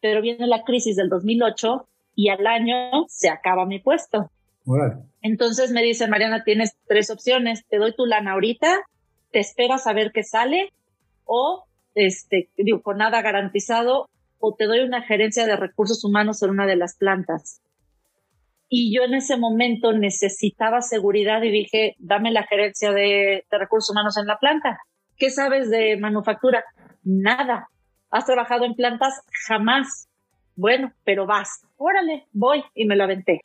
[0.00, 4.30] Pero viene la crisis del 2008 y al año se acaba mi puesto.
[5.22, 7.64] Entonces me dice, Mariana, tienes tres opciones.
[7.68, 8.78] Te doy tu lana ahorita,
[9.32, 10.72] te esperas a ver qué sale
[11.28, 14.08] o, este, digo, con nada garantizado,
[14.40, 17.60] o te doy una gerencia de recursos humanos en una de las plantas.
[18.68, 24.16] Y yo en ese momento necesitaba seguridad y dije, dame la gerencia de, recursos humanos
[24.16, 24.78] en la planta.
[25.16, 26.64] ¿Qué sabes de manufactura?
[27.04, 27.68] Nada.
[28.10, 29.22] ¿Has trabajado en plantas?
[29.46, 30.08] Jamás.
[30.56, 31.62] Bueno, pero vas.
[31.76, 33.42] Órale, voy y me lo aventé.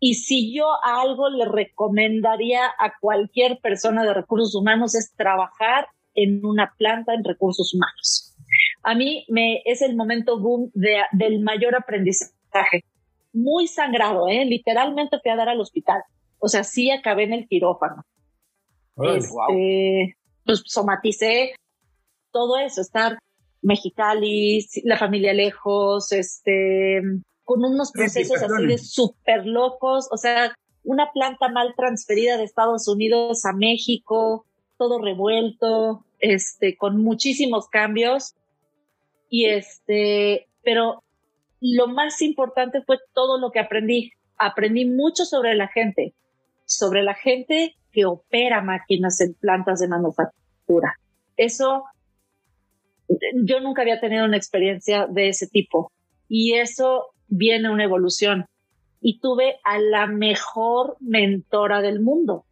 [0.00, 5.88] Y si yo algo le recomendaría a cualquier persona de recursos humanos es trabajar
[6.22, 8.34] en una planta en recursos humanos.
[8.82, 12.84] A mí me es el momento boom de, del mayor aprendizaje
[13.32, 14.44] muy sangrado, ¿eh?
[14.44, 16.02] Literalmente fui a dar al hospital.
[16.38, 18.04] O sea, sí acabé en el quirófano.
[18.96, 21.54] este, Pues somaticé
[22.32, 23.18] todo eso, estar
[23.62, 27.00] Mexicali, la familia lejos, este,
[27.44, 30.54] con unos procesos así de súper locos, o sea,
[30.84, 38.34] una planta mal transferida de Estados Unidos a México, todo revuelto, este, con muchísimos cambios.
[39.30, 41.02] Y este, pero
[41.60, 44.12] lo más importante fue todo lo que aprendí.
[44.36, 46.14] Aprendí mucho sobre la gente,
[46.64, 50.94] sobre la gente que opera máquinas en plantas de manufactura.
[51.36, 51.84] Eso,
[53.34, 55.90] yo nunca había tenido una experiencia de ese tipo
[56.28, 58.46] y eso viene una evolución.
[59.00, 62.44] Y tuve a la mejor mentora del mundo,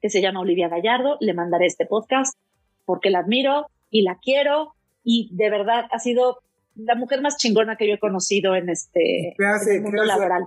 [0.00, 1.16] que se llama Olivia Gallardo.
[1.20, 2.36] Le mandaré este podcast
[2.90, 4.74] porque la admiro y la quiero
[5.04, 6.38] y de verdad ha sido
[6.74, 9.36] la mujer más chingona que yo he conocido en este
[9.80, 10.44] mundo laboral.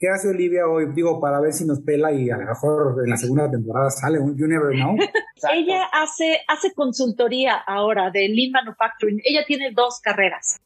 [0.00, 0.86] ¿Qué hace Olivia hoy?
[0.92, 4.18] Digo, para ver si nos pela y a lo mejor en la segunda temporada sale
[4.18, 4.96] un You Never Know.
[5.54, 9.20] Ella hace, hace consultoría ahora de Lean Manufacturing.
[9.24, 10.60] Ella tiene dos carreras.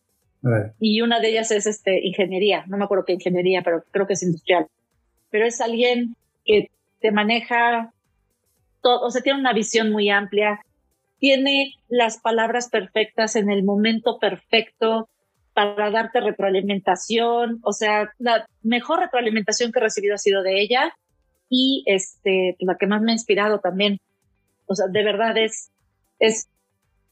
[0.81, 2.65] Y una de ellas es este, ingeniería.
[2.69, 4.67] No me acuerdo qué ingeniería, pero creo que es industrial.
[5.29, 7.93] Pero es alguien que te maneja
[8.81, 10.61] todo, o sea, tiene una visión muy amplia,
[11.19, 15.09] tiene las palabras perfectas en el momento perfecto
[15.55, 17.59] para darte retroalimentación.
[17.63, 20.95] O sea, la mejor retroalimentación que he recibido ha sido de ella
[21.49, 23.99] y este, la que más me ha inspirado también.
[24.67, 25.71] O sea, de verdad es,
[26.19, 26.49] es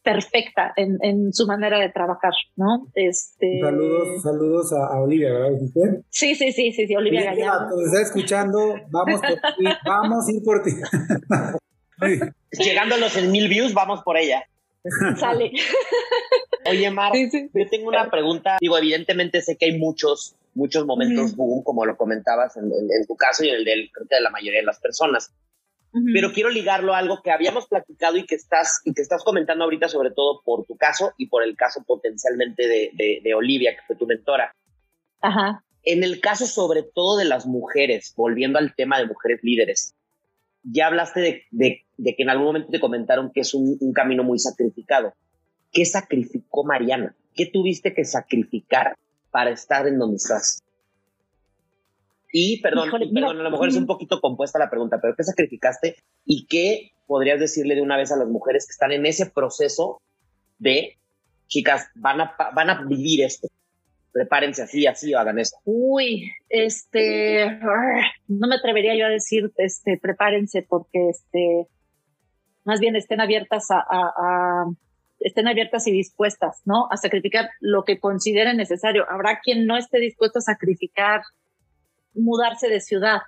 [0.03, 2.87] perfecta en, en su manera de trabajar, ¿no?
[2.95, 3.59] Este...
[3.61, 5.59] Saludos, saludos a, Olivia, ¿verdad?
[6.11, 7.77] Sí, sí, sí, sí, sí, Olivia Gallardo.
[7.77, 10.71] Te está escuchando, vamos por ti, vamos a ir por ti.
[12.53, 14.45] Llegando a los mil views, vamos por ella.
[15.19, 15.53] Sale.
[16.65, 18.57] Oye, Mar, yo tengo una pregunta.
[18.61, 22.71] Digo, evidentemente sé que hay muchos, muchos momentos boom, como lo comentabas en,
[23.07, 25.33] tu caso y en el de, de la mayoría de las personas.
[26.13, 29.65] Pero quiero ligarlo a algo que habíamos platicado y que estás, y que estás comentando
[29.65, 33.83] ahorita, sobre todo por tu caso y por el caso potencialmente de, de Olivia, que
[33.87, 34.55] fue tu mentora.
[35.23, 35.65] Ajá.
[35.85, 39.95] En el caso sobre todo de las mujeres, volviendo al tema de mujeres líderes,
[40.71, 45.15] ya hablaste de, que en algún momento te comentaron que es un, camino muy sacrificado.
[45.73, 47.15] ¿Qué sacrificó Mariana?
[47.35, 48.97] ¿Qué tuviste que sacrificar
[49.31, 50.63] para estar en donde estás?
[52.33, 55.97] Y, perdón, perdón, a lo mejor es un poquito compuesta la pregunta, pero ¿qué sacrificaste
[56.25, 60.01] y qué podrías decirle de una vez a las mujeres que están en ese proceso
[60.59, 60.99] de,
[61.47, 63.49] chicas, van a, van a vivir esto?
[64.17, 65.59] Prepárense así, así hagan esto.
[65.67, 67.61] Uy, este,
[68.29, 71.67] no me atrevería yo a decir, este, prepárense porque, este,
[72.65, 74.65] más bien estén abiertas a,
[75.21, 76.89] estén abiertas y dispuestas, ¿no?
[76.91, 79.05] A sacrificar lo que consideren necesario.
[79.11, 81.21] Habrá quien no esté dispuesto a sacrificar
[82.15, 83.21] mudarse de ciudad.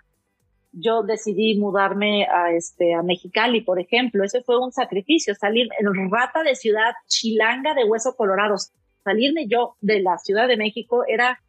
[0.73, 4.25] Yo decidí mudarme a este a Mexicali, por ejemplo.
[4.25, 8.73] Ese fue un sacrificio, salir en rata de ciudad, chilanga de hueso colorados
[9.09, 11.41] salirme yo de la Ciudad de México era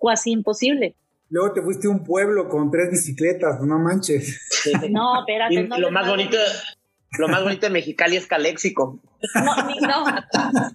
[0.00, 0.94] casi imposible.
[1.30, 4.40] Luego te fuiste a un pueblo con tres bicicletas, no manches.
[4.90, 5.68] No, espérate.
[5.78, 6.36] lo más bonito,
[7.18, 9.00] Lo más bonito de Mexicali es Caléxico.
[9.34, 10.04] No, no,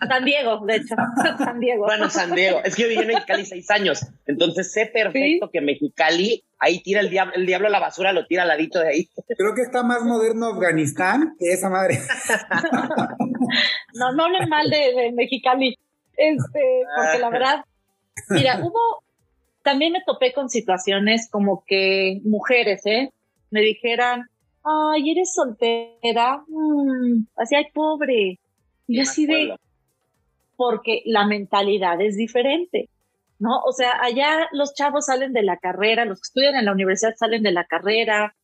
[0.07, 0.95] San Diego, de hecho.
[1.37, 1.85] San Diego.
[1.85, 2.61] Bueno, San Diego.
[2.63, 4.05] Es que yo viví en Mexicali seis años.
[4.25, 8.43] Entonces sé perfecto que Mexicali, ahí tira el diablo, el diablo la basura, lo tira
[8.43, 9.09] al ladito de ahí.
[9.37, 11.99] Creo que está más moderno Afganistán que esa madre.
[13.93, 15.77] no, no hablen mal de, Mexicali.
[16.15, 17.65] Este, porque la verdad,
[18.29, 19.03] mira, hubo,
[19.63, 23.11] también me topé con situaciones como que mujeres, ¿eh?
[23.49, 24.27] Me dijeran,
[24.63, 28.39] ay, eres soltera, mm, así, ay, pobre.
[28.87, 29.55] Y así de,
[30.55, 32.89] porque la mentalidad es diferente,
[33.39, 33.59] ¿no?
[33.65, 37.15] O sea, allá los chavos salen de la carrera, los que estudian en la universidad
[37.17, 38.35] salen de la carrera,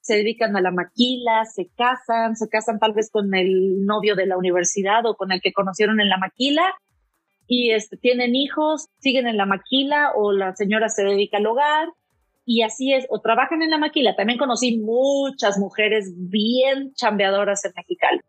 [0.00, 4.26] se dedican a la maquila, se casan, se casan tal vez con el novio de
[4.26, 6.74] la universidad o con el que conocieron en la maquila
[7.46, 11.88] y este, tienen hijos, siguen en la maquila o la señora se dedica al hogar
[12.44, 14.16] y así es, o trabajan en la maquila.
[14.16, 18.20] También conocí muchas mujeres bien chambeadoras en Mexicali.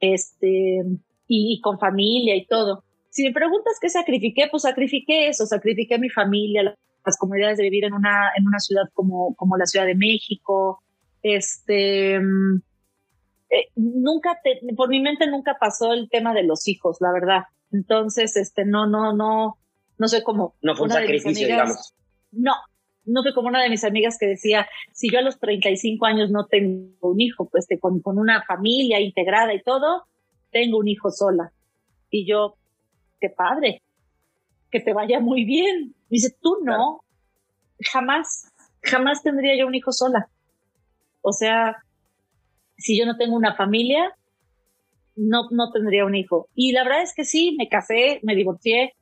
[0.00, 0.82] Este,
[1.28, 2.84] y, con familia y todo.
[3.10, 7.84] Si me preguntas qué sacrifiqué, pues sacrifiqué eso, sacrifiqué mi familia, las comunidades de vivir
[7.84, 10.82] en una, en una ciudad como, como la Ciudad de México.
[11.22, 14.38] Este, eh, nunca,
[14.76, 17.42] por mi mente nunca pasó el tema de los hijos, la verdad.
[17.72, 19.58] Entonces, este, no, no, no,
[19.98, 20.54] no sé cómo.
[20.62, 21.94] No fue un sacrificio, digamos.
[22.30, 22.52] No,
[23.04, 26.30] no fue como una de mis amigas que decía, si yo a los 35 años
[26.30, 30.04] no tengo un hijo, pues con, con una familia integrada y todo,
[30.50, 31.52] tengo un hijo sola.
[32.10, 32.56] Y yo,
[33.20, 33.82] qué padre,
[34.70, 35.94] que te vaya muy bien.
[36.08, 37.00] Dice, tú no,
[37.80, 40.28] jamás, jamás tendría yo un hijo sola.
[41.22, 41.76] O sea,
[42.76, 44.14] si yo no tengo una familia,
[45.16, 46.48] no, no tendría un hijo.
[46.54, 48.94] Y la verdad es que sí, me casé, me divorcié,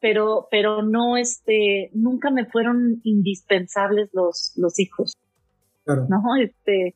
[0.00, 5.14] pero, pero no, este, nunca me fueron indispensables los, los hijos.
[5.86, 6.94] No, este,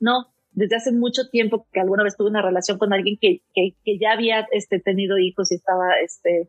[0.00, 3.74] no, desde hace mucho tiempo que alguna vez tuve una relación con alguien que, que,
[3.84, 6.48] que ya había, este, tenido hijos y estaba, este,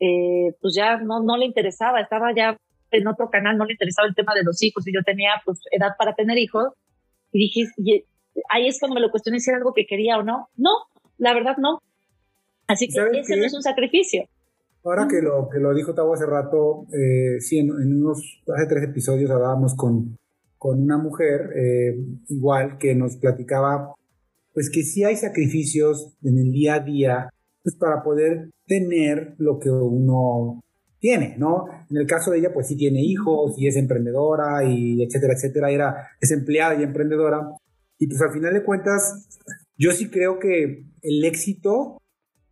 [0.00, 2.56] eh, pues ya no, no le interesaba, estaba ya
[2.90, 5.60] en otro canal, no le interesaba el tema de los hijos y yo tenía, pues,
[5.70, 6.72] edad para tener hijos.
[7.32, 8.04] Y dije, y
[8.50, 10.48] ahí es cuando me lo cuestioné si era algo que quería o no.
[10.56, 10.70] No,
[11.18, 11.80] la verdad no.
[12.66, 14.24] Así que ese no es un sacrificio.
[14.84, 18.84] Ahora que lo, que lo dijo Tavo hace rato, eh, sí, en, unos, hace tres
[18.84, 20.18] episodios hablábamos con,
[20.56, 21.98] con una mujer, eh,
[22.28, 23.94] igual, que nos platicaba,
[24.54, 27.30] pues que sí hay sacrificios en el día a día,
[27.62, 30.62] pues para poder tener lo que uno
[31.00, 31.66] tiene, ¿no?
[31.90, 35.70] En el caso de ella, pues sí tiene hijos y es emprendedora y etcétera, etcétera,
[35.70, 37.50] era, es empleada y emprendedora.
[37.98, 39.28] Y pues al final de cuentas,
[39.76, 41.98] yo sí creo que el éxito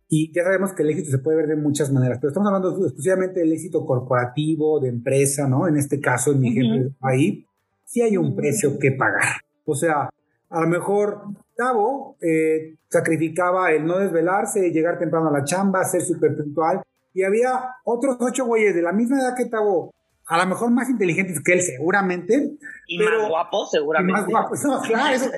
[0.09, 2.69] y ya sabemos que el éxito se puede ver de muchas maneras, pero estamos hablando
[2.69, 5.67] exclusivamente del éxito corporativo, de empresa, ¿no?
[5.67, 7.45] En este caso, en mi ejemplo, ahí
[7.83, 9.41] sí hay un precio que pagar.
[9.65, 10.09] O sea,
[10.49, 11.23] a lo mejor
[11.57, 16.81] Tavo eh, sacrificaba el no desvelarse, llegar temprano a la chamba, ser súper puntual,
[17.13, 19.91] y había otros ocho güeyes de la misma edad que Tavo
[20.27, 22.57] a lo mejor más inteligentes que él, seguramente.
[22.87, 24.11] Y más guapos, seguramente.
[24.13, 25.31] más guapos, claro, eso,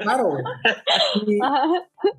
[0.00, 0.36] claro.
[1.26, 1.38] Y,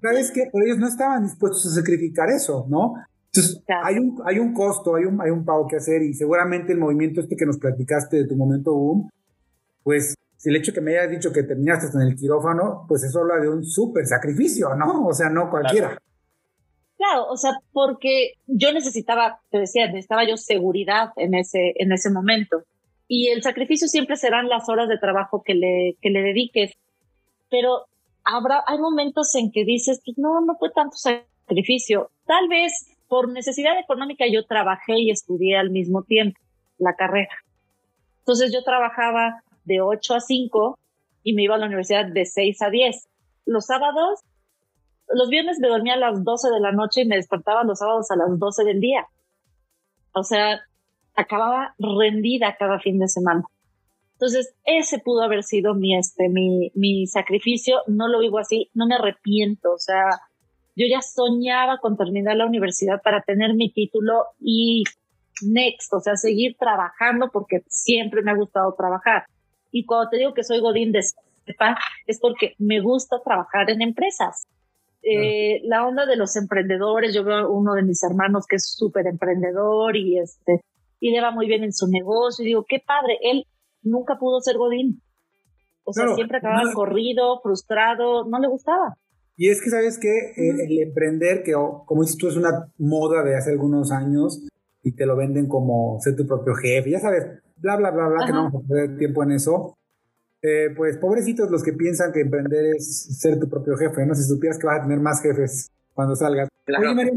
[0.01, 0.49] ¿Sabes qué?
[0.51, 2.93] Pero ellos no estaban dispuestos a sacrificar eso, ¿no?
[3.25, 6.71] Entonces, hay, un, hay un costo, hay un, hay un pago que hacer y seguramente
[6.71, 9.09] el movimiento este que nos platicaste de tu momento boom,
[9.83, 13.37] pues el hecho que me hayas dicho que terminaste en el quirófano, pues eso habla
[13.37, 15.07] de un súper sacrificio, ¿no?
[15.07, 15.87] O sea, no cualquiera.
[15.87, 16.01] Claro,
[17.27, 22.63] o sea, porque yo necesitaba, te decía, necesitaba yo seguridad en ese, en ese momento.
[23.07, 26.73] Y el sacrificio siempre serán las horas de trabajo que le, que le dediques.
[27.49, 27.85] Pero
[28.23, 32.09] habrá, hay momentos en que dices, pues no, no fue tanto sacrificio.
[32.25, 36.39] Tal vez por necesidad económica yo trabajé y estudié al mismo tiempo
[36.77, 37.35] la carrera.
[38.19, 40.79] Entonces yo trabajaba de 8 a 5
[41.23, 43.07] y me iba a la universidad de 6 a 10.
[43.45, 44.21] Los sábados
[45.07, 48.09] los viernes me dormía a las 12 de la noche y me despertaba los sábados
[48.11, 49.07] a las 12 del día.
[50.13, 50.61] O sea,
[51.15, 53.43] acababa rendida cada fin de semana.
[54.13, 57.81] Entonces, ese pudo haber sido mi, este, mi, mi sacrificio.
[57.87, 59.73] No lo vivo así, no me arrepiento.
[59.73, 60.05] O sea,
[60.75, 64.83] yo ya soñaba con terminar la universidad para tener mi título y
[65.41, 69.25] next, o sea, seguir trabajando porque siempre me ha gustado trabajar.
[69.71, 71.01] Y cuando te digo que soy Godín de
[72.07, 74.47] es porque me gusta trabajar en empresas.
[75.03, 79.05] Eh, la onda de los emprendedores, yo veo uno de mis hermanos que es súper
[79.07, 80.61] emprendedor y este,
[80.99, 83.45] y le va muy bien en su negocio y digo, qué padre, él
[83.81, 85.01] nunca pudo ser Godín.
[85.83, 88.95] O sea, siempre acababa corrido, frustrado, no le gustaba.
[89.35, 93.35] Y es que, ¿sabes que el, emprender, que como dices tú, es una moda de
[93.35, 94.47] hace algunos años
[94.81, 97.25] y te lo venden como ser tu propio jefe, ya sabes,
[97.57, 99.75] bla, bla, bla, bla, que no vamos a perder tiempo en eso.
[100.45, 104.13] Eh, pues pobrecitos los que piensan que emprender es ser tu propio jefe, ¿no?
[104.13, 106.49] Si supieras que vas a tener más jefes cuando salgas.
[106.67, 107.11] Oye, María,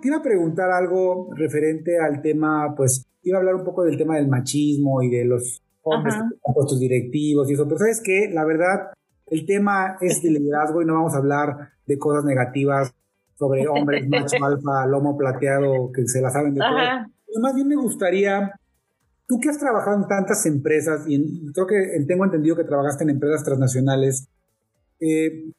[0.00, 3.98] te iba a preguntar algo referente al tema, pues, iba a hablar un poco del
[3.98, 8.30] tema del machismo y de los hombres puestos directivos y eso, pero ¿sabes qué?
[8.32, 8.90] La verdad,
[9.26, 12.94] el tema es de liderazgo y no vamos a hablar de cosas negativas
[13.38, 17.42] sobre hombres, macho, alfa, lomo plateado, que se la saben de todo.
[17.42, 18.52] Más bien me gustaría
[19.30, 23.10] Tú que has trabajado en tantas empresas, y creo que tengo entendido que trabajaste en
[23.10, 24.26] empresas transnacionales,
[24.98, 25.52] eh,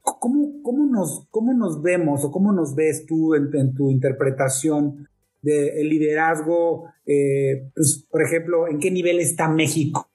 [0.00, 5.08] ¿cómo, cómo, nos, ¿cómo nos vemos o cómo nos ves tú en, tu interpretación
[5.42, 6.84] del liderazgo?
[7.04, 10.08] Eh, pues, por ejemplo, ¿en qué nivel está México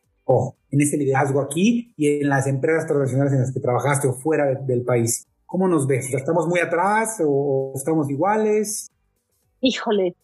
[0.70, 4.56] en ese liderazgo aquí y en las empresas transnacionales en las que trabajaste o fuera
[4.56, 5.28] del país?
[5.46, 6.14] ¿Cómo nos ves?
[6.14, 8.90] ¿Estamos muy atrás o estamos iguales?
[9.60, 10.16] Híjole,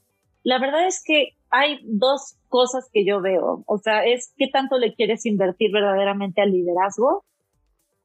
[0.44, 3.64] la verdad es que hay dos cosas que yo veo.
[3.66, 7.24] O sea, es qué tanto le quieres invertir verdaderamente al liderazgo.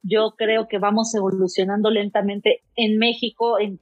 [0.01, 3.79] Yo creo que vamos evolucionando lentamente en México, en,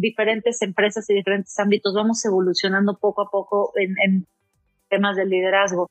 [0.00, 4.26] diferentes empresas y diferentes ámbitos, vamos evolucionando poco a poco en,
[4.88, 5.90] temas del liderazgo.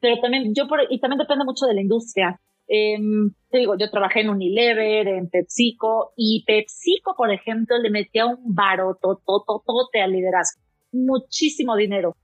[0.00, 2.40] Pero también, yo por, y también depende mucho de la industria.
[2.68, 8.26] Em, te digo, yo trabajé en Unilever, en PepsiCo, y PepsiCo, por ejemplo, le metía
[8.26, 10.60] un barotototote al liderazgo.
[10.92, 12.14] Muchísimo dinero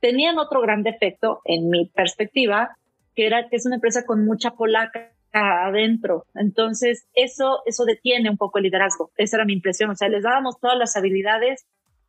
[0.00, 2.76] tenían otro gran defecto, en mi perspectiva,
[3.14, 6.26] que era que es una empresa con mucha polaca adentro.
[6.34, 9.10] Entonces, eso, eso detiene un poco el liderazgo.
[9.16, 9.90] Esa era mi impresión.
[9.90, 11.66] O sea, les dábamos todas las habilidades,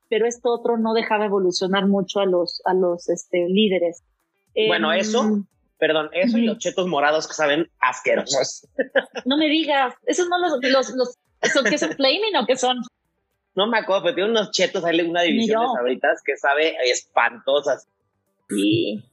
[0.09, 4.03] pero esto otro no dejaba evolucionar mucho a los, a los este, líderes.
[4.67, 5.45] Bueno, em, eso,
[5.77, 8.67] perdón, eso y los chetos morados que saben asquerosos.
[9.25, 11.17] No me digas, esos no los, los, los,
[11.53, 12.77] ¿son, ¿qué son flaming o qué son?
[13.55, 17.87] No me acuerdo, pero tiene unos chetos, hay una división de sabritas que sabe espantosas.
[18.49, 19.03] Sí,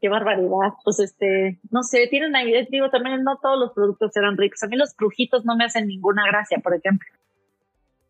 [0.00, 0.74] qué barbaridad.
[0.84, 2.32] Pues este, no sé, tienen
[2.70, 4.62] digo, también no todos los productos eran ricos.
[4.62, 7.08] A mí los crujitos no me hacen ninguna gracia, por ejemplo.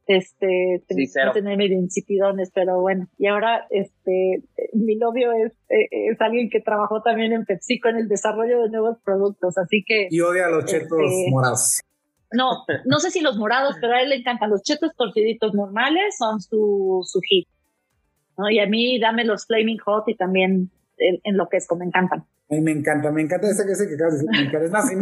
[0.06, 3.08] Este, sí, tener medio insipidones, pero bueno.
[3.18, 7.96] Y ahora, este, mi novio es, eh, es alguien que trabajó también en PepsiCo en
[7.96, 10.06] el desarrollo de nuevos productos, así que.
[10.08, 11.80] Y odia los chetos este, morados.
[12.37, 16.16] No, no sé si los morados, pero a él le encantan los chetos torciditos normales,
[16.18, 17.49] son su, su hit.
[18.37, 18.51] ¿no?
[18.51, 21.80] Y a mí dame los Flaming Hot y también en, en lo que es como
[21.80, 22.20] me encantan.
[22.49, 24.55] A me encanta, me encanta ese que ese que acabas de decir.
[24.55, 24.97] Es más, se se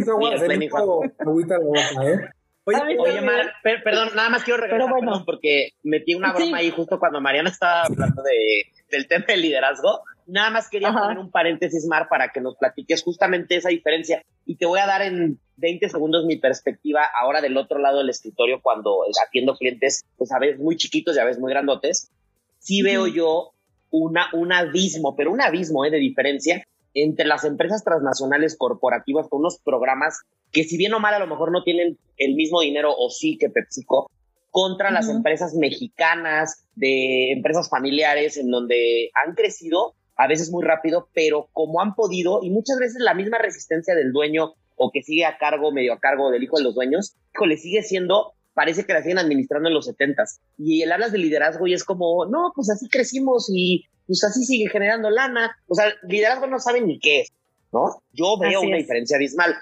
[0.57, 2.31] me hizo agüita la boca, ¿eh?
[2.67, 6.71] Oye, oye Mar, perdón, nada más quiero regresar, bueno, perdón, porque metí una broma ahí
[6.71, 10.01] justo cuando Mariana estaba hablando de, del tema del liderazgo.
[10.27, 14.23] Nada más quería poner un paréntesis, Mar, para que nos platiques justamente esa diferencia.
[14.47, 18.11] Y te voy a dar en 20 segundos mi perspectiva ahora del otro lado del
[18.11, 22.11] escritorio cuando atiendo clientes, pues a veces muy chiquitos y a veces muy grandotes.
[22.59, 23.53] Sí veo yo
[23.91, 25.91] una, un abismo, pero un abismo ¿eh?
[25.91, 26.65] de diferencia
[26.95, 30.21] entre las empresas transnacionales corporativas con unos programas
[30.53, 33.37] que si bien o mal a lo mejor no tienen el mismo dinero o sí
[33.37, 34.09] que PepsiCo,
[34.51, 41.09] contra las empresas mexicanas, de empresas familiares en donde han crecido a veces muy rápido,
[41.13, 45.25] pero como han podido, y muchas veces la misma resistencia del dueño o que sigue
[45.25, 48.93] a cargo, medio a cargo del hijo de los dueños, le sigue siendo, parece que
[48.93, 50.41] la siguen administrando en los setentas.
[50.59, 54.45] Y él hablas de liderazgo y es como, no, pues así crecimos y pues así
[54.45, 55.57] sigue generando lana.
[55.69, 57.33] O sea, liderazgo no saben ni qué es,
[57.73, 58.03] ¿no?
[58.13, 59.55] Yo veo una diferencia abismal.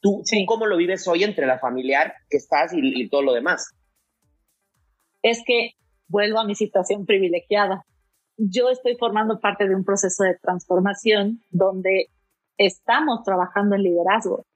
[0.00, 3.70] ¿Tú, cómo lo vives hoy entre la familiar que estás y todo lo demás?
[5.22, 5.72] Es que
[6.08, 7.84] vuelvo a mi situación privilegiada
[8.40, 12.06] yo estoy formando parte de un proceso de transformación donde
[12.56, 14.46] estamos trabajando en liderazgo,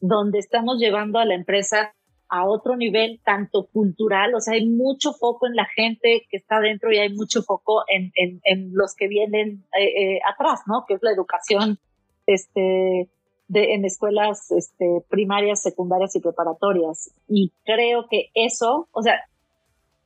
[0.00, 1.94] donde estamos llevando a la empresa
[2.28, 6.60] a otro nivel, tanto cultural, o sea, hay mucho foco en la gente que está
[6.60, 10.84] dentro y hay mucho foco en, en, los que vienen eh, eh, atrás, ¿no?
[10.86, 11.78] Que es la educación
[12.26, 13.08] este,
[13.48, 17.10] de, en escuelas este, primarias, secundarias y preparatorias.
[17.28, 19.22] Y creo que eso, o sea,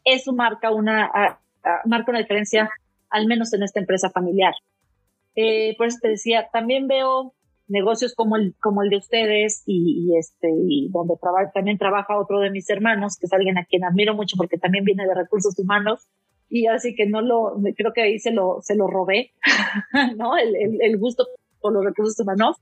[0.04, 1.40] eso marca una,
[1.84, 2.70] Marca una diferencia,
[3.10, 4.54] al menos en esta empresa familiar.
[5.34, 7.34] Eh, por eso te decía, también veo
[7.68, 11.14] negocios como el, como el de ustedes y, este, y donde
[11.54, 14.84] también trabaja otro de mis hermanos, que es alguien a quien admiro mucho porque también
[14.84, 16.06] viene de recursos humanos.
[16.48, 19.32] Y así que no lo, creo que ahí se lo, se lo robé,
[20.16, 20.36] ¿no?
[20.36, 21.26] El, el, el gusto
[21.60, 22.56] por los recursos humanos.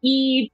[0.00, 0.52] Y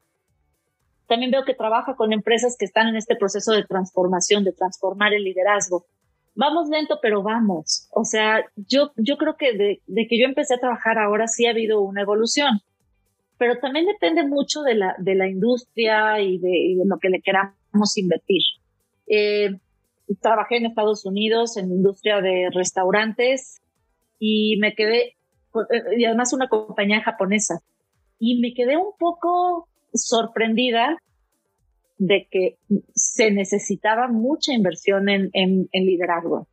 [1.07, 5.15] también veo que trabaja con empresas que están en este proceso de transformación, de transformar
[5.15, 5.87] el liderazgo
[6.39, 7.89] vamos lento, pero vamos.
[7.91, 11.51] O sea, yo, yo creo que de, que yo empecé a trabajar ahora sí ha
[11.51, 12.61] habido una evolución,
[13.39, 17.97] pero también depende mucho de la, de la industria y de, lo que le queramos
[17.97, 18.43] invertir.
[19.09, 19.51] Eh,
[20.23, 23.61] trabajé en Estados Unidos en industria de restaurantes
[24.21, 25.17] y me quedé,
[25.97, 27.59] y además una compañía japonesa.
[28.21, 30.99] y me quedé un poco sorprendida
[31.99, 32.57] de que
[32.95, 36.49] se necesitaba mucha inversión en, en, liderazgo.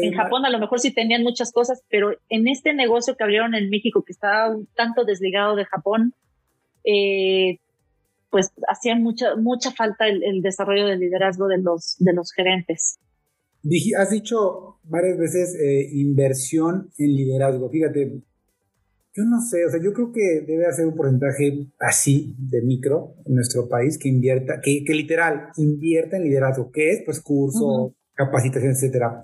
[0.00, 3.54] en Japón a lo mejor sí tenían muchas cosas, pero en este negocio que abrieron
[3.54, 6.14] en México, que estaba un tanto desligado de Japón,
[6.84, 7.58] eh,
[8.30, 12.98] pues hacían mucha, mucha falta el, desarrollo del liderazgo de los, de los gerentes.
[13.98, 17.68] Has dicho varias veces eh, inversión en liderazgo.
[17.68, 18.22] Fíjate,
[19.14, 23.14] yo no sé, o sea, yo creo que debe hacer un porcentaje así de micro
[23.26, 27.94] en nuestro país que invierta, que, que literal invierta en liderazgo, que es pues curso,
[28.14, 29.22] capacitación, etcétera.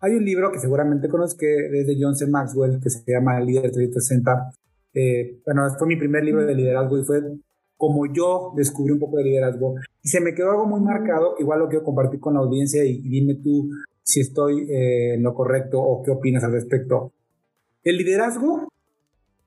[0.00, 2.26] Hay un libro que seguramente conoces que es de John C.
[2.26, 4.52] Maxwell que se llama Líder 360.
[4.94, 7.20] Eh, bueno, fue mi primer libro de liderazgo y fue
[7.76, 9.74] como yo descubrí un poco de liderazgo.
[10.02, 13.00] Y se me quedó algo muy marcado, igual lo quiero compartir con la audiencia y,
[13.02, 13.68] dime tú
[14.02, 17.12] si estoy eh, en lo correcto o qué opinas al respecto.
[17.82, 18.68] El liderazgo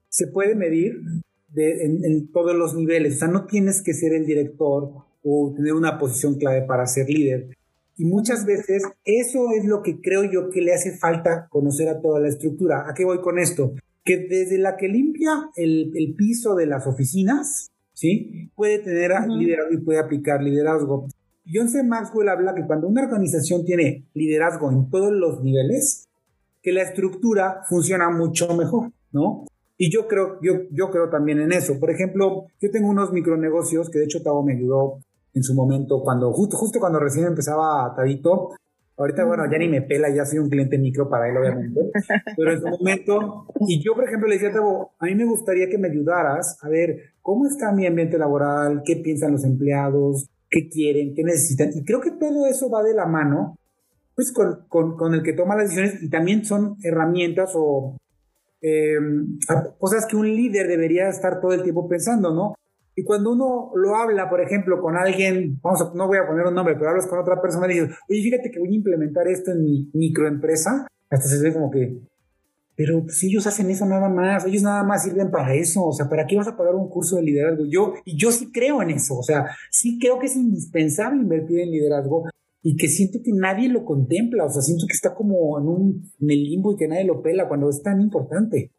[0.10, 1.02] se puede medir
[1.56, 3.16] en, todos los niveles.
[3.16, 4.92] O sea, no tienes que ser el director
[5.24, 7.50] o tener una posición clave para ser líder.
[7.98, 12.00] Y muchas veces eso es lo que creo yo que le hace falta conocer a
[12.02, 12.90] toda la estructura.
[12.90, 13.74] ¿A qué voy con esto?
[14.06, 18.50] Que desde la que limpia el, piso de las oficinas, ¿sí?
[18.56, 21.08] Puede tener liderazgo y puede aplicar liderazgo.
[21.52, 21.84] John C.
[21.84, 26.08] Maxwell habla que cuando una organización tiene liderazgo en todos los niveles,
[26.62, 29.46] que la estructura funciona mucho mejor, ¿no?
[29.82, 31.80] Y yo creo, yo, yo creo también en eso.
[31.80, 35.00] Por ejemplo, yo tengo unos micronegocios que de hecho Tavo me ayudó
[35.34, 38.50] en su momento cuando, justo, justo cuando recién empezaba Tadito.
[38.98, 41.92] Ahorita, bueno, ya ni me pela, ya soy un cliente micro para él, obviamente.
[42.36, 45.24] Pero en su momento, y yo, por ejemplo, le decía a Tavo, a mí me
[45.24, 50.30] gustaría que me ayudaras a ver cómo está mi ambiente laboral, qué piensan los empleados,
[50.50, 51.70] qué quieren, qué necesitan.
[51.74, 53.58] Y creo que todo eso va de la mano,
[54.14, 57.96] pues, con, con, con el que toma las decisiones y también son herramientas o
[58.62, 58.98] eh,
[59.78, 62.56] cosas que un líder debería estar todo el tiempo pensando, ¿no?
[62.96, 66.46] Y cuando uno lo habla, por ejemplo, con alguien, vamos a, no voy a poner
[66.46, 69.28] un nombre, pero hablas con otra persona y dices, oye, fíjate que voy a implementar
[69.28, 72.02] esto en mi microempresa, hasta se ve como que,
[72.76, 76.10] pero si ellos hacen eso nada más, ellos nada más sirven para eso, o sea,
[76.10, 77.66] ¿para qué vas a pagar un curso de liderazgo?
[77.66, 81.60] Yo, y yo sí creo en eso, o sea, sí creo que es indispensable invertir
[81.60, 82.24] en liderazgo,
[82.62, 86.12] y que siento que nadie lo contempla, o sea, siento que está como en, un,
[86.20, 88.74] en el limbo y que nadie lo pela cuando es tan importante.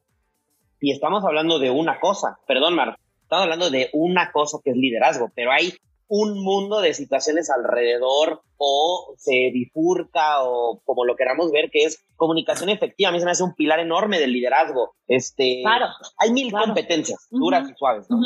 [0.80, 4.76] Y estamos hablando de una cosa, perdón, Mar, estamos hablando de una cosa que es
[4.76, 5.72] liderazgo, pero hay
[6.08, 12.04] un mundo de situaciones alrededor o se bifurca o como lo queramos ver, que es
[12.16, 13.10] comunicación efectiva.
[13.10, 14.96] A mí se me hace un pilar enorme del liderazgo.
[15.06, 15.86] Este, claro.
[16.18, 18.18] Hay mil competencias, duras y suaves, ¿no?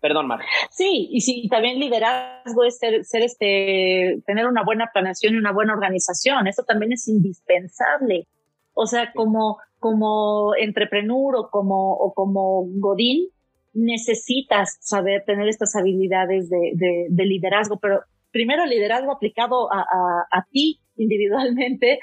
[0.00, 0.40] Perdón, Mar.
[0.70, 5.52] Sí, y sí, también liderazgo es ser, ser, este, tener una buena planeación y una
[5.52, 6.46] buena organización.
[6.46, 8.26] Eso también es indispensable.
[8.72, 13.28] O sea, como, como entrepreneur o como, o como Godín,
[13.74, 18.00] necesitas saber tener estas habilidades de, de, de liderazgo, pero
[18.32, 22.00] primero liderazgo aplicado a, a, a, ti individualmente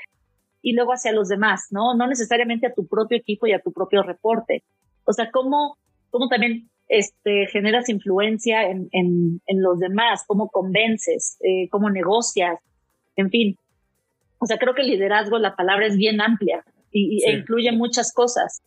[0.62, 1.96] y luego hacia los demás, ¿no?
[1.96, 4.64] No necesariamente a tu propio equipo y a tu propio reporte.
[5.04, 5.78] O sea, cómo,
[6.10, 12.60] cómo también este, generas influencia en, en, en los demás, cómo convences, eh, cómo negocias,
[13.16, 13.58] en fin.
[14.40, 18.62] O sea, creo que liderazgo, la palabra es bien amplia y, e incluye muchas cosas,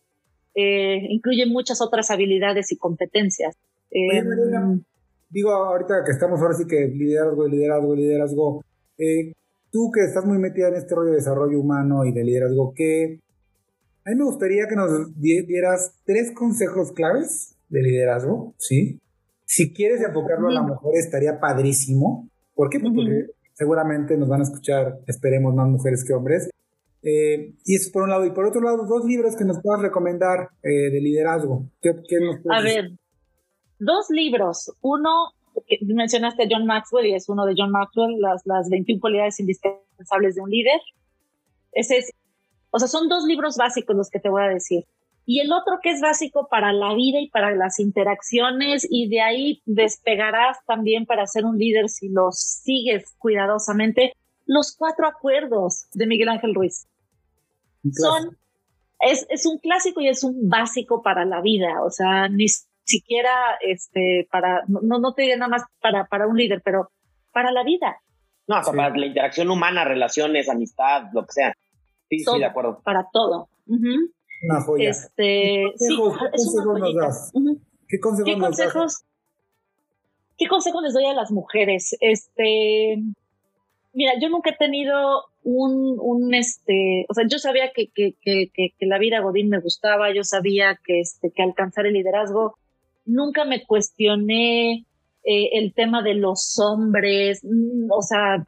[0.55, 3.55] eh, incluye muchas otras habilidades y competencias.
[3.89, 4.23] Eh,
[5.29, 8.63] digo, ahorita que estamos ahora sí que liderazgo, liderazgo, liderazgo,
[8.97, 9.33] eh,
[9.71, 13.19] tú que estás muy metida en este rollo de desarrollo humano y de liderazgo, ¿qué,
[14.05, 18.99] a mí me gustaría que nos dieras tres consejos claves de liderazgo, ¿sí?
[19.45, 22.29] Si quieres enfocarlo a la mujer estaría padrísimo.
[22.53, 22.79] ¿Por qué?
[22.79, 26.49] Pues porque seguramente nos van a escuchar, esperemos, más mujeres que hombres.
[27.01, 28.25] Eh, y eso por un lado.
[28.25, 31.65] Y por otro lado, dos libros que nos puedas recomendar eh, de liderazgo.
[31.81, 31.89] ¿Qué,
[32.49, 32.91] a ver,
[33.79, 34.73] dos libros.
[34.81, 35.09] Uno,
[35.81, 40.35] mencionaste a John Maxwell y es uno de John Maxwell, las, las 21 cualidades indispensables
[40.35, 40.79] de un líder.
[41.71, 42.11] Ese es,
[42.69, 44.85] o sea, son dos libros básicos los que te voy a decir
[45.31, 49.21] y el otro que es básico para la vida y para las interacciones y de
[49.21, 54.11] ahí despegarás también para ser un líder si los sigues cuidadosamente,
[54.45, 56.85] los cuatro acuerdos de Miguel Ángel Ruiz.
[57.93, 58.37] Son,
[58.99, 62.47] es, es un clásico y es un básico para la vida, o sea, ni
[62.83, 66.91] siquiera este, para, no, no te digo nada más para, para un líder, pero
[67.31, 68.01] para la vida.
[68.47, 71.55] No, para la interacción humana, relaciones, amistad, lo que sea.
[72.09, 72.81] Sí, sí, de acuerdo.
[72.83, 73.47] Para todo.
[74.41, 74.89] Una joya.
[74.89, 77.31] Este, ¿Qué consejos, nos das?
[77.87, 79.03] ¿Qué consejos,
[80.37, 81.95] ¿Qué consejos les doy a las mujeres?
[81.99, 83.01] Este,
[83.93, 88.51] mira, yo nunca he tenido un, un este, o sea, yo sabía que, que, que,
[88.53, 92.55] que, la vida Godín me gustaba, yo sabía que, este, que alcanzar el liderazgo
[93.05, 94.85] nunca me cuestioné
[95.23, 98.45] eh, el tema de los hombres, mm, o sea,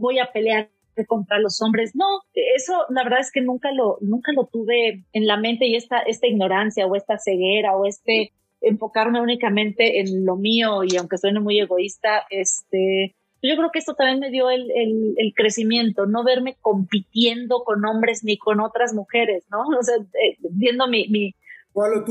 [0.00, 0.70] voy a pelear
[1.04, 1.94] contra los hombres.
[1.94, 5.74] No, eso la verdad es que nunca lo, nunca lo tuve en la mente y
[5.74, 11.18] esta, esta ignorancia o esta ceguera o este enfocarme únicamente en lo mío y aunque
[11.18, 16.24] suene muy egoísta, este, yo creo que esto también me dio el, el, crecimiento, no
[16.24, 19.58] verme compitiendo con hombres ni con otras mujeres, ¿no?
[19.78, 21.34] O sea, eh, viendo mi, mi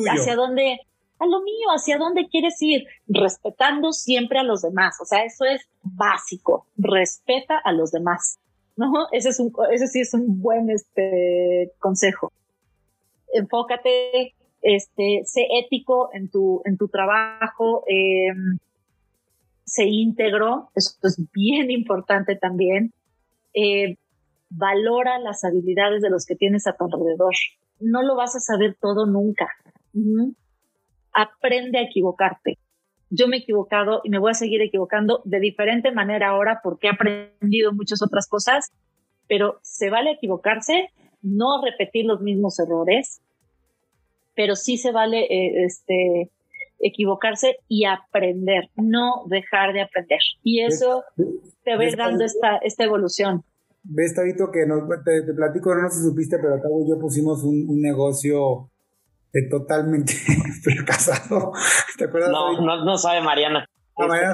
[0.10, 0.80] hacia dónde,
[1.20, 4.98] a lo mío, hacia dónde quieres ir, respetando siempre a los demás.
[5.02, 6.68] O sea, eso es básico.
[6.78, 8.40] Respeta a los demás.
[8.76, 9.07] ¿No?
[9.11, 12.32] Ese es un, ese sí es un buen este consejo.
[13.34, 18.34] Enfócate, este, sé ético en tu, en tu trabajo, eh,
[19.65, 22.93] sé íntegro, eso es bien importante también.
[23.53, 23.97] Eh,
[24.49, 27.34] valora las habilidades de los que tienes a tu alrededor.
[27.80, 29.49] No lo vas a saber todo nunca
[31.15, 32.59] aprende a equivocarte.
[33.10, 36.88] Yo me he equivocado y me voy a seguir equivocando de diferente manera ahora porque
[36.88, 38.72] he aprendido muchas otras cosas,
[39.28, 40.89] pero se vale equivocarse,
[41.22, 43.22] no repetir los mismos errores,
[44.36, 46.32] pero sí se vale eh, este,
[46.80, 50.20] equivocarse y aprender, no dejar de aprender.
[50.43, 51.03] Y eso
[51.64, 53.43] te va dando esta, esta evolución.
[53.84, 57.43] Ves, Tabito, que nos, te, platico, no sé si supiste, pero acá y yo pusimos
[57.43, 58.72] un, un negocio
[59.44, 60.14] totalmente
[60.64, 61.52] fracasado.
[61.98, 62.32] ¿Te acuerdas?
[62.32, 63.66] No, no, no, sabe Mariana.
[63.98, 64.34] No, Mariana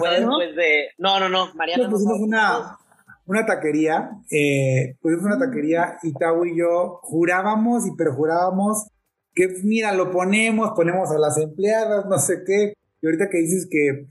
[0.55, 0.89] de...
[0.97, 1.89] no, no, no, Mariana.
[1.89, 2.77] pusimos una,
[3.25, 8.87] una taquería, eh, pusimos una taquería y Tau y yo jurábamos y perjurábamos
[9.33, 12.73] que, mira, lo ponemos, ponemos a las empleadas, no sé qué.
[13.01, 14.07] Y ahorita que dices que,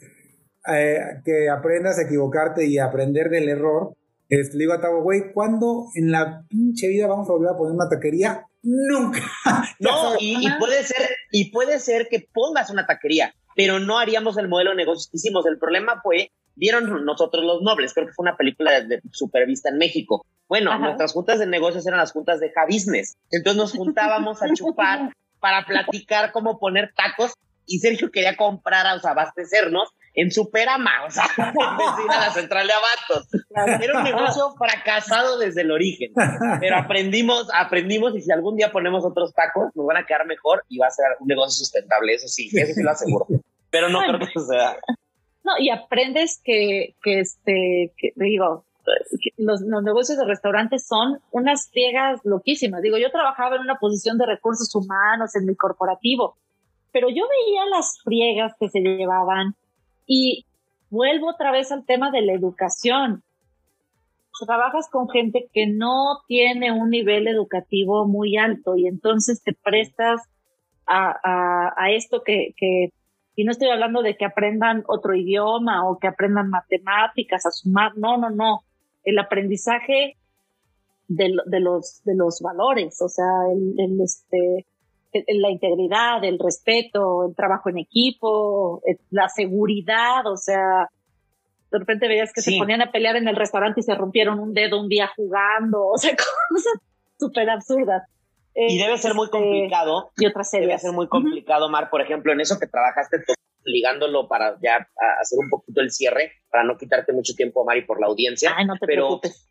[0.73, 3.95] eh, que aprendas a equivocarte y aprender del error,
[4.29, 7.57] este, le digo a Tavo, güey, ¿cuándo en la pinche vida vamos a volver a
[7.57, 8.47] poner una taquería?
[8.63, 9.23] Nunca.
[9.79, 14.49] No, y, puede ser, y puede ser que pongas una taquería, pero no haríamos el
[14.49, 15.47] modelo de negocios que hicimos.
[15.47, 19.79] El problema fue, vieron nosotros los nobles, creo que fue una película de, supervista en
[19.79, 20.27] México.
[20.49, 23.17] Bueno, nuestras juntas de negocios eran las juntas de Javisnes.
[23.31, 27.33] Entonces nos juntábamos a chupar para platicar cómo poner tacos
[27.67, 32.67] y Sergio quería comprar, o sea, abastecernos en Superama, o sea, en a la central
[32.67, 33.29] de abatos.
[33.83, 36.13] Era un negocio fracasado desde el origen,
[36.61, 40.65] pero aprendimos, aprendimos y si algún día ponemos otros tacos, nos van a quedar mejor
[40.69, 43.27] y va a ser un negocio sustentable, eso sí, eso sí lo aseguro.
[43.71, 44.77] Pero no creo que sea.
[45.45, 48.65] No, y aprendes que, que este, que digo,
[49.37, 52.83] los, los, negocios de restaurantes son unas friegas loquísimas.
[52.83, 56.37] Digo, yo trabajaba en una posición de recursos humanos en mi corporativo,
[56.93, 59.55] pero yo veía las friegas que se llevaban,
[60.13, 60.45] y
[60.91, 63.23] vuelvo otra vez al tema de la educación.
[64.45, 70.21] Trabajas con gente que no tiene un nivel educativo muy alto y entonces te prestas
[70.85, 71.15] a,
[71.77, 72.93] a, esto que, que,
[73.37, 77.97] y no estoy hablando de que aprendan otro idioma o que aprendan matemáticas, a sumar,
[77.97, 78.65] no, no, no.
[79.05, 80.17] El aprendizaje
[81.07, 84.67] de, de los, de los valores, o sea, el, el este,
[85.13, 90.89] la integridad, el respeto, el trabajo en equipo, eh, la seguridad, o sea,
[91.71, 94.53] de repente veías que se ponían a pelear en el restaurante y se rompieron un
[94.53, 96.73] dedo un día jugando, o sea, cosas
[97.19, 98.03] súper absurdas.
[98.55, 100.11] Y debe ser muy este, complicado.
[100.17, 100.69] Y otras series.
[100.69, 103.19] Debe ser muy complicado, Mar, por ejemplo, en eso que trabajaste
[103.63, 104.89] ligándolo para ya
[105.21, 108.53] hacer un poquito el cierre, para no quitarte mucho tiempo, Mari, por la audiencia.
[108.57, 109.49] Ay, no te pero, preocupes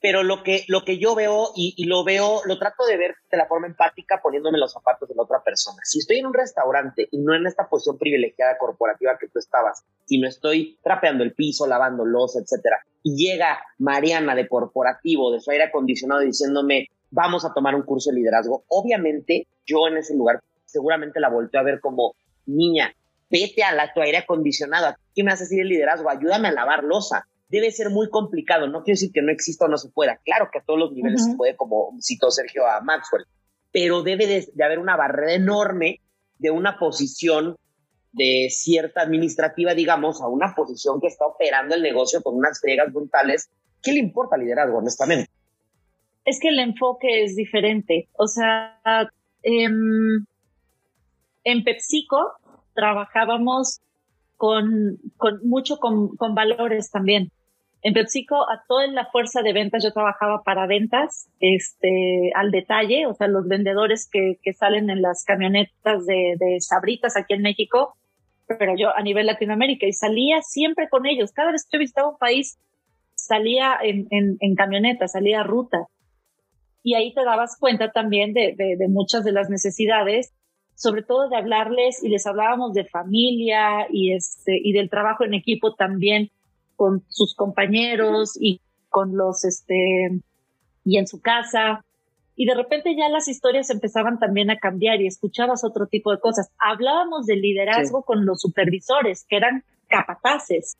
[0.00, 3.36] pero lo que, lo que yo veo y, lo veo, lo trato de ver de
[3.36, 5.78] la forma empática poniéndome los zapatos de la otra persona.
[5.84, 9.84] Si estoy en un restaurante y no en esta posición privilegiada corporativa que tú estabas,
[10.18, 15.50] no estoy trapeando el piso, lavando los, etcétera, y llega Mariana de corporativo, de su
[15.50, 20.42] aire acondicionado, diciéndome, vamos a tomar un curso de liderazgo, obviamente yo en ese lugar
[20.64, 22.14] seguramente la volteo a ver como,
[22.46, 22.94] niña,
[23.30, 26.10] vete a la, tu aire acondicionado, ¿qué me haces decir el liderazgo?
[26.10, 28.66] Ayúdame a lavar losa debe ser muy complicado.
[28.66, 30.20] No quiero decir que no exista o no se pueda.
[30.24, 33.24] Claro que a todos los niveles se puede, como citó Sergio a Maxwell,
[33.72, 36.00] pero debe de, haber una barrera enorme
[36.38, 37.56] de una posición
[38.12, 42.92] de cierta administrativa, digamos, a una posición que está operando el negocio con unas friegas
[42.92, 43.50] brutales.
[43.82, 45.30] ¿Qué le importa el liderazgo, honestamente?
[46.24, 48.08] Es que el enfoque es diferente.
[48.18, 48.80] O sea,
[49.42, 50.26] em,
[51.44, 52.32] en PepsiCo
[52.74, 53.80] trabajábamos
[54.36, 57.30] con, con mucho con, con valores también.
[57.82, 63.06] En PepsiCo, a toda la fuerza de ventas, yo trabajaba para ventas, este, al detalle,
[63.06, 67.42] o sea, los vendedores que, que salen en las camionetas de, de sabritas aquí en
[67.42, 67.96] México,
[68.48, 71.32] pero yo a nivel Latinoamérica y salía siempre con ellos.
[71.32, 72.58] Cada vez que yo visitaba un país,
[73.14, 75.86] salía en, en, en camioneta, salía a ruta.
[76.82, 80.32] Y ahí te dabas cuenta también de, de, de muchas de las necesidades
[80.78, 85.34] sobre todo de hablarles y les hablábamos de familia y este y del trabajo en
[85.34, 86.30] equipo también
[86.78, 90.22] con sus compañeros y con los este
[90.84, 91.84] y en su casa
[92.40, 96.20] y de repente ya las historias empezaban también a cambiar y escuchabas otro tipo de
[96.20, 96.52] cosas.
[96.56, 100.78] Hablábamos del liderazgo con los supervisores, que eran capataces.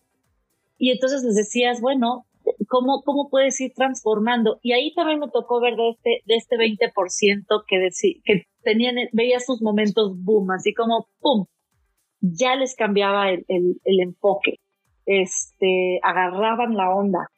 [0.79, 2.27] Y entonces les decías, bueno,
[2.69, 4.61] ¿cómo, cómo puedes ir transformando?
[4.63, 7.89] Y ahí también me tocó ver de este, de este 20% que,
[8.25, 11.47] que tenían, veía sus momentos boom, así como pum,
[12.21, 14.61] ya les cambiaba el, el, el enfoque.
[15.11, 17.31] Este, agarraban la onda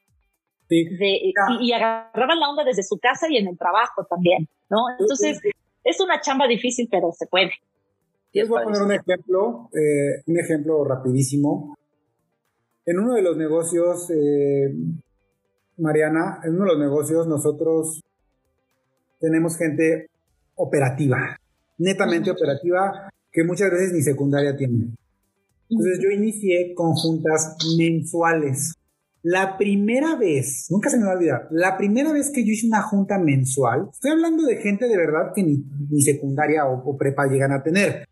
[0.71, 4.79] y, agarraban la onda desde su casa y en el trabajo también, ¿no?
[4.99, 5.41] Entonces,
[5.85, 7.53] es una chamba difícil, pero se puede.
[8.33, 11.77] Les voy a poner un ejemplo, eh, un ejemplo rapidísimo.
[12.87, 14.73] En uno de los negocios, eh,
[15.79, 18.03] Mariana, en uno de los negocios nosotros
[19.19, 20.07] tenemos gente
[20.55, 21.37] operativa,
[21.79, 24.95] netamente operativa, que muchas veces ni secundaria tiene.
[25.71, 28.75] Entonces yo inicié con juntas mensuales.
[29.23, 32.67] La primera vez, nunca se me va a olvidar, la primera vez que yo hice
[32.67, 37.53] una junta mensual, estoy hablando de gente de verdad que ni, secundaria o, prepa llegan
[37.53, 38.07] a tener.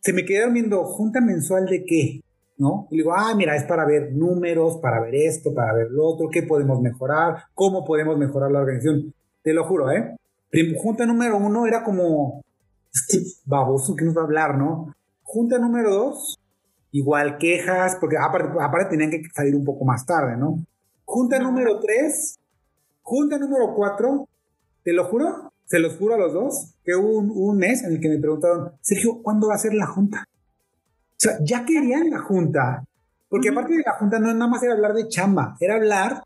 [0.00, 2.20] Se me quedaron viendo, ¿junta mensual de qué?
[2.56, 2.86] ¿No?
[2.90, 6.28] Y digo, ah, mira, es para ver números, para ver esto, para ver lo otro,
[6.30, 9.12] qué podemos mejorar, cómo podemos mejorar la organización.
[9.42, 10.16] Te lo juro, ¿eh?
[10.76, 12.42] Junta número uno era como,
[12.92, 14.94] este baboso que nos va a hablar, ¿no?
[15.22, 16.38] Junta número dos,
[16.92, 20.62] Igual quejas, porque aparte, tenían que salir un poco más tarde, ¿no?
[21.04, 22.38] Junta número 3,
[23.00, 24.28] junta número 4,
[24.84, 28.00] te lo juro, se los juro a los dos, que hubo un, mes en el
[28.00, 30.28] que me preguntaron, Sergio, ¿cuándo va a ser la junta?
[30.28, 32.84] O sea, ya querían la junta,
[33.30, 36.22] porque aparte de la junta no nada más era hablar de chamba, era hablar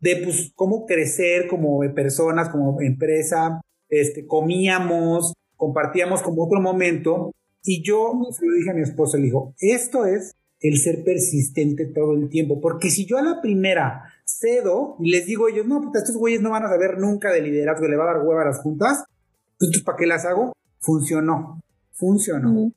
[0.00, 7.32] de pues cómo crecer como personas, como empresa, este, comíamos, compartíamos como otro momento
[7.62, 11.86] y yo se lo dije a mi esposa, le dijo, esto es el ser persistente
[11.86, 15.66] todo el tiempo, porque si yo a la primera cedo y les digo a ellos,
[15.66, 18.26] no, puta, estos güeyes no van a saber nunca de liderazgo, le va a dar
[18.26, 19.04] hueva a las juntas,
[19.52, 20.52] entonces ¿para qué las hago?
[20.78, 21.60] Funcionó,
[21.92, 22.72] funcionó.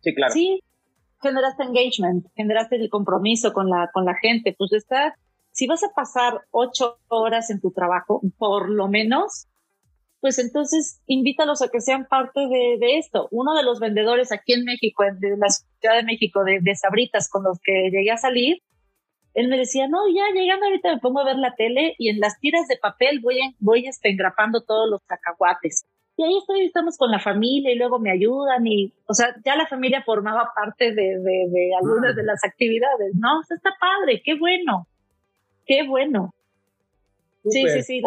[0.00, 0.32] Sí, claro.
[0.32, 0.60] Sí,
[1.20, 5.14] generaste engagement, generaste el compromiso con la, con la gente, pues está,
[5.52, 9.48] si vas a pasar ocho horas en tu trabajo, por lo menos,
[10.26, 13.28] pues entonces invítalos a que sean parte de, esto.
[13.30, 17.44] Uno de los vendedores aquí en México, de la Ciudad de México, de, Sabritas, con
[17.44, 18.60] los que llegué a salir,
[19.34, 22.18] él me decía, no, ya llegando ahorita me pongo a ver la tele y en
[22.18, 25.86] las tiras de papel voy, voy este, engrapando todos los cacahuates.
[26.16, 29.54] Y ahí estoy, estamos con la familia y luego me ayudan y, o sea, ya
[29.54, 33.38] la familia formaba parte de, de, algunas de las actividades, ¿no?
[33.38, 34.88] O sea, está padre, qué bueno,
[35.66, 36.34] qué bueno.
[37.44, 38.02] Sí, sí, sí,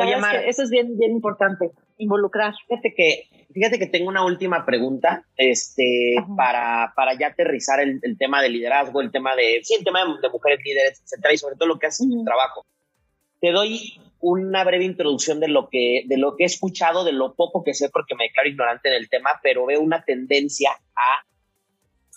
[0.48, 2.56] eso es bien, bien importante involucrar.
[2.68, 8.42] Fíjate que, fíjate que tengo una última pregunta, este, para, para ya aterrizar el, tema
[8.42, 11.68] de liderazgo, el tema de, sí, el tema de, mujeres líderes, etcétera, y sobre todo
[11.68, 12.66] lo que hace tu trabajo.
[13.40, 17.36] Te doy una breve introducción de lo que, de lo que he escuchado, de lo
[17.36, 21.26] poco que sé, porque me declaro ignorante en el tema, pero veo una tendencia a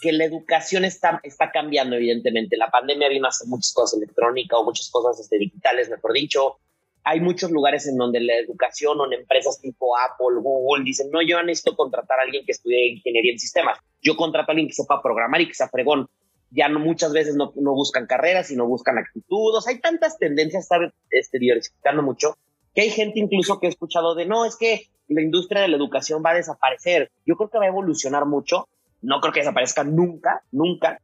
[0.01, 2.57] que la educación está, está cambiando, evidentemente.
[2.57, 6.59] La pandemia vino a hacer muchas cosas electrónicas o muchas cosas este, digitales, mejor dicho
[7.05, 11.21] hay muchos lugares en donde la educación o en empresas tipo Apple, Google, dicen, no,
[11.23, 13.79] yo necesito contratar a alguien que estudie ingeniería en sistemas.
[14.01, 16.09] Yo contrato a alguien que sepa programar y que sea fregón.
[16.51, 19.67] Ya muchas veces no, no buscan carreras, sino buscan actitudes.
[19.67, 22.37] Hay tantas tendencias, estar este, diversificando mucho,
[22.75, 25.77] que hay gente incluso que he escuchado de, no, es que la industria de la
[25.77, 27.11] educación va a desaparecer.
[27.27, 28.69] Yo creo que va a evolucionar mucho.
[29.01, 31.01] No creo que desaparezca nunca, nunca.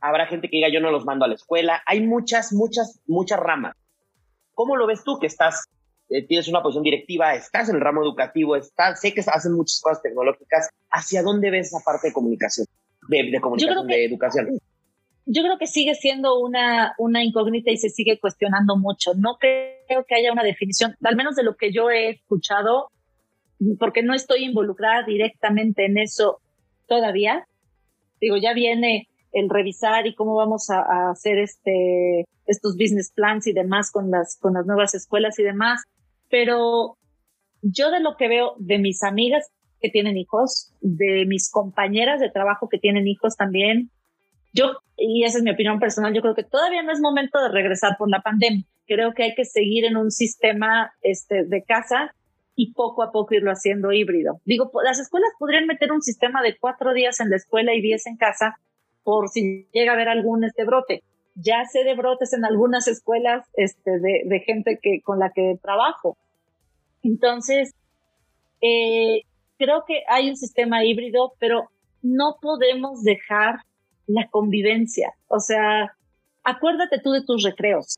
[0.00, 1.82] Habrá gente que diga, yo no los mando a la escuela.
[1.86, 3.76] Hay muchas, muchas, muchas ramas
[4.54, 5.64] ¿Cómo lo ves tú que estás,
[6.08, 9.80] eh, tienes una posición directiva, estás en el ramo educativo, estás, sé que hacen muchas
[9.80, 12.66] cosas tecnológicas, ¿hacia dónde ves esa parte de comunicación,
[13.08, 14.58] de, comunicación, de educación?
[15.24, 19.12] Yo creo que sigue siendo una, una incógnita y se sigue cuestionando mucho.
[19.14, 22.88] No creo que haya una definición, al menos de lo que yo he escuchado,
[23.78, 26.40] porque no estoy involucrada directamente en eso
[26.88, 27.46] todavía.
[28.20, 33.52] Digo, ya viene el revisar y cómo vamos a, hacer este, estos business plans y
[33.52, 35.82] demás con las, con las nuevas escuelas y demás.
[36.28, 36.98] Pero
[37.62, 42.30] yo de lo que veo de mis amigas que tienen hijos, de mis compañeras de
[42.30, 43.90] trabajo que tienen hijos también,
[44.54, 47.48] yo, y esa es mi opinión personal, yo creo que todavía no es momento de
[47.48, 48.64] regresar por la pandemia.
[48.86, 52.14] Creo que hay que seguir en un sistema este, de casa
[52.54, 54.40] y poco a poco irlo haciendo híbrido.
[54.44, 58.06] Digo, las escuelas podrían meter un sistema de cuatro días en la escuela y diez
[58.06, 58.58] en casa
[59.04, 61.02] por si llega a haber algún este brote.
[61.34, 65.58] Ya sé de brotes en algunas escuelas este, de, de gente que, con la que
[65.62, 66.16] trabajo.
[67.02, 67.74] Entonces,
[68.60, 69.22] eh,
[69.58, 71.70] creo que hay un sistema híbrido, pero
[72.02, 73.60] no podemos dejar
[74.06, 75.12] la convivencia.
[75.28, 75.96] O sea,
[76.44, 77.96] acuérdate tú de tus recreos.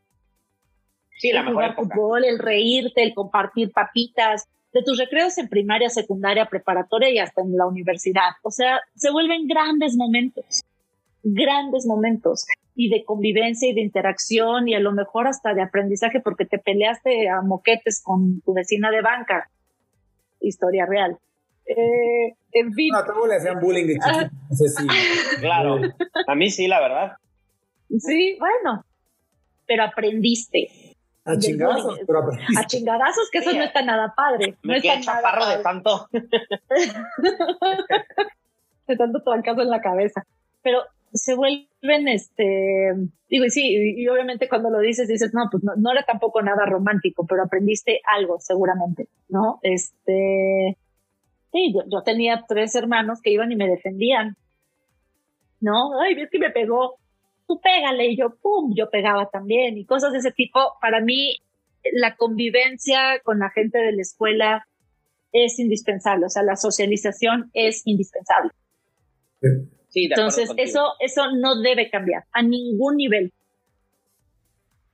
[1.18, 5.48] Sí, la el mejor jugar fútbol, el reírte, el compartir papitas, de tus recreos en
[5.48, 8.32] primaria, secundaria, preparatoria y hasta en la universidad.
[8.42, 10.64] O sea, se vuelven grandes momentos,
[11.24, 12.46] grandes momentos
[12.76, 16.58] y de convivencia y de interacción y a lo mejor hasta de aprendizaje porque te
[16.58, 19.48] peleaste a moquetes con tu vecina de banca.
[20.40, 21.16] Historia real.
[21.66, 22.90] Eh, en fin.
[22.92, 24.30] No, a le hacían bullying de chiquito.
[24.50, 24.86] No sé si.
[25.40, 25.80] Claro.
[26.26, 27.12] A mí sí, la verdad.
[27.98, 28.84] Sí, bueno.
[29.66, 30.68] Pero aprendiste.
[31.24, 32.60] A chingadazos, pero aprendiste.
[32.60, 34.58] A chingadazos, que eso no está nada padre.
[34.62, 36.06] Me no quedé está nada chaparro de tanto.
[38.86, 40.26] de tanto trancazo en la cabeza.
[40.62, 40.82] Pero
[41.14, 42.92] se vuelven, este,
[43.28, 46.66] digo, sí, y, obviamente cuando lo dices, dices, no, pues no, no era tampoco nada
[46.66, 49.60] romántico, pero aprendiste algo seguramente, ¿no?
[49.62, 50.76] Este,
[51.52, 54.36] sí, yo, tenía tres hermanos que iban y me defendían,
[55.60, 56.00] ¿no?
[56.00, 56.96] Ay, ves que me pegó,
[57.46, 60.58] tú pégale, y yo, pum, yo pegaba también, y cosas de ese tipo.
[60.80, 61.36] Para mí,
[61.92, 64.66] la convivencia con la gente de la escuela
[65.32, 68.50] es indispensable, o sea, la socialización es indispensable.
[69.40, 69.48] Sí,
[69.94, 73.32] de Entonces, eso, eso no debe cambiar a ningún nivel.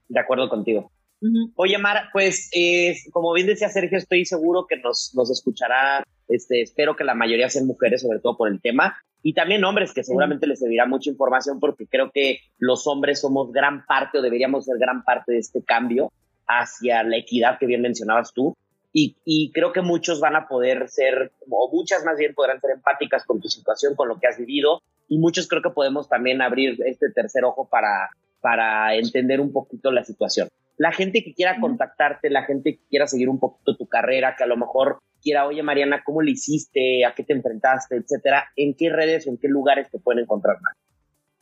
[0.07, 0.91] De acuerdo contigo.
[1.21, 1.51] Ujú.
[1.55, 6.61] Oye, Mar, pues eh, como bien decía Sergio, estoy seguro que nos, nos escuchará, este,
[6.61, 10.03] espero que la mayoría sean mujeres, sobre todo por el tema, y también hombres, que
[10.03, 14.65] seguramente les servirá mucha información porque creo que los hombres somos gran parte o deberíamos
[14.65, 16.11] ser gran parte de este cambio
[16.47, 18.57] hacia la equidad que bien mencionabas tú.
[18.93, 22.71] Y, y creo que muchos van a poder ser, o muchas más bien podrán ser
[22.71, 26.41] empáticas con tu situación, con lo que has vivido, y muchos creo que podemos también
[26.41, 28.09] abrir este tercer ojo para,
[28.41, 30.47] para entender un poquito la situación.
[30.77, 34.43] La gente que quiera contactarte, la gente que quiera seguir un poquito tu carrera, que
[34.43, 37.05] a lo mejor quiera, oye Mariana, ¿cómo le hiciste?
[37.05, 37.97] ¿A qué te enfrentaste?
[37.97, 38.45] Etcétera.
[38.55, 40.75] ¿En qué redes o en qué lugares te pueden encontrar más?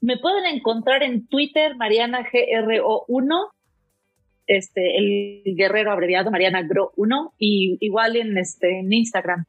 [0.01, 3.49] Me pueden encontrar en Twitter, Mariana GRO1,
[4.49, 9.45] este, el guerrero abreviado Mariana GRO1, y igual en, este, en Instagram.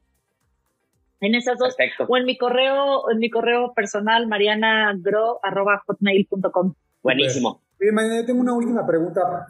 [1.21, 2.05] En esas dos, Perfecto.
[2.09, 6.75] o en mi correo, en mi correo personal, marianagro.hotmail.com.
[7.03, 7.61] Buenísimo.
[7.81, 9.49] Oye, Mariana, yo tengo una última pregunta.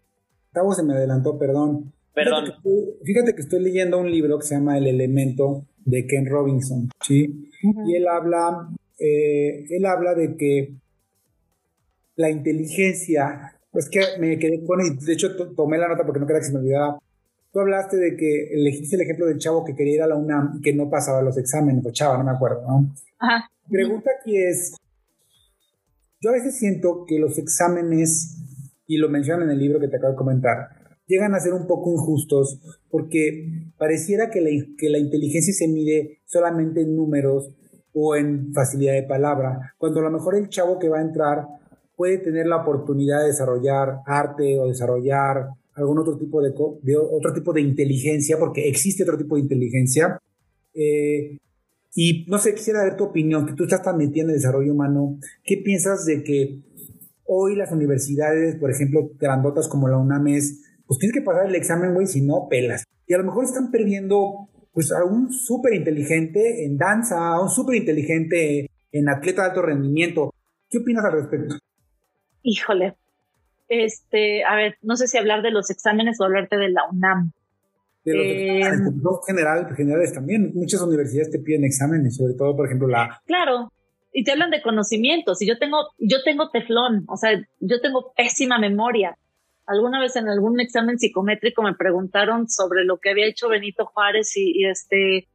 [0.52, 1.92] Tavo se me adelantó, perdón.
[2.14, 2.46] Perdón.
[2.46, 6.06] Fíjate que, estoy, fíjate que estoy leyendo un libro que se llama El Elemento de
[6.06, 7.50] Ken Robinson, ¿sí?
[7.86, 10.74] Y él habla, eh, él habla de que
[12.16, 16.20] la inteligencia, pues que me quedé con, y de hecho to- tomé la nota porque
[16.20, 16.98] no quería que se me olvidara.
[17.52, 20.58] Tú hablaste de que elegiste el ejemplo del chavo que quería ir a la UNAM
[20.58, 22.94] y que no pasaba los exámenes, o chava, no me acuerdo, ¿no?
[23.18, 23.50] Ajá.
[23.66, 24.76] Mi pregunta aquí es,
[26.20, 28.36] yo a veces siento que los exámenes,
[28.86, 30.68] y lo mencionan en el libro que te acabo de comentar,
[31.06, 36.20] llegan a ser un poco injustos porque pareciera que la, que la inteligencia se mide
[36.26, 37.52] solamente en números
[37.92, 41.46] o en facilidad de palabra, cuando a lo mejor el chavo que va a entrar
[42.00, 46.50] puede tener la oportunidad de desarrollar arte o desarrollar algún otro tipo de,
[46.96, 50.18] otro tipo de inteligencia, porque existe otro tipo de inteligencia.
[50.72, 51.36] Eh,
[51.94, 54.72] y no sé, quisiera ver tu opinión, que tú estás tan metida en el desarrollo
[54.72, 55.18] humano.
[55.44, 56.62] ¿Qué piensas de que
[57.26, 61.54] hoy las universidades, por ejemplo, grandotas como la UNAM es, pues tienes que pasar el
[61.54, 62.84] examen, güey, si no, pelas.
[63.06, 67.50] Y a lo mejor están perdiendo, pues, a un súper inteligente en danza, a un
[67.50, 70.32] súper inteligente en atleta de alto rendimiento.
[70.70, 71.56] ¿Qué opinas al respecto?
[72.42, 72.96] Híjole.
[73.68, 77.32] Este, a ver, no sé si hablar de los exámenes o hablarte de la UNAM.
[78.04, 80.52] De los Eh, exámenes, general, generales también.
[80.54, 83.20] Muchas universidades te piden exámenes, sobre todo, por ejemplo, la...
[83.26, 83.72] Claro,
[84.12, 87.30] y te hablan de conocimientos, y yo tengo, yo tengo teflón, o sea,
[87.60, 89.16] yo tengo pésima memoria.
[89.66, 94.36] Alguna vez en algún examen psicométrico me preguntaron sobre lo que había hecho Benito Juárez
[94.36, 95.28] y, y este,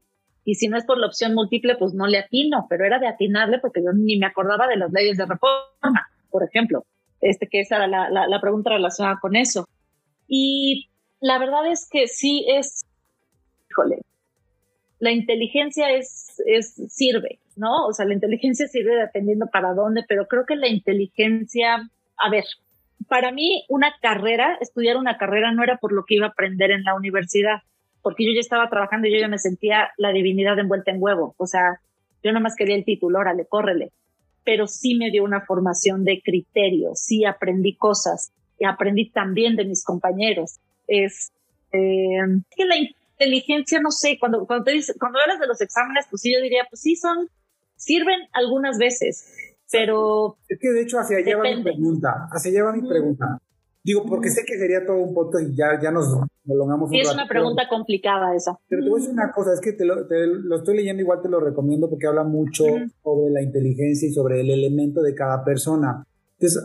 [0.44, 3.08] y si no es por la opción múltiple, pues no le atino, pero era de
[3.08, 6.84] atinarle porque yo ni me acordaba de las leyes de reforma, por ejemplo.
[7.26, 9.68] Este, que esa era la, la, pregunta relacionada con eso.
[10.28, 12.86] Y la verdad es que sí es,
[13.72, 14.04] híjole,
[15.00, 17.88] la inteligencia es, es, sirve, ¿no?
[17.88, 22.44] O sea, la inteligencia sirve dependiendo para dónde, pero creo que la inteligencia, a ver,
[23.08, 26.70] para mí una carrera, estudiar una carrera no era por lo que iba a aprender
[26.70, 27.64] en la universidad,
[28.04, 31.34] porque yo ya estaba trabajando y yo ya me sentía la divinidad envuelta en huevo,
[31.38, 31.80] o sea,
[32.24, 33.92] yo nada más quería el título, órale, córrele,
[34.46, 39.66] pero sí me dio una formación de criterios, sí aprendí cosas y aprendí también de
[39.66, 40.60] mis compañeros.
[40.88, 41.34] Es
[41.72, 42.20] eh,
[42.56, 46.22] que la inteligencia, no sé, cuando, cuando, te dice, cuando hablas de los exámenes, pues
[46.22, 47.28] sí, yo diría, pues sí, son,
[47.76, 49.34] sirven algunas veces,
[49.72, 50.38] pero...
[50.48, 53.42] Es que de hecho hacia allá va mi pregunta, hacia allá va mi pregunta.
[53.86, 56.08] Digo, porque sé que sería todo un voto y ya, ya nos
[56.44, 58.58] prolongamos Sí, es una pregunta complicada esa.
[58.68, 60.08] Pero te voy a decir una cosa, es que te lo,
[60.56, 62.64] estoy leyendo, igual te lo recomiendo porque habla mucho
[63.04, 66.04] sobre la inteligencia y sobre el elemento de cada persona.
[66.40, 66.64] Entonces,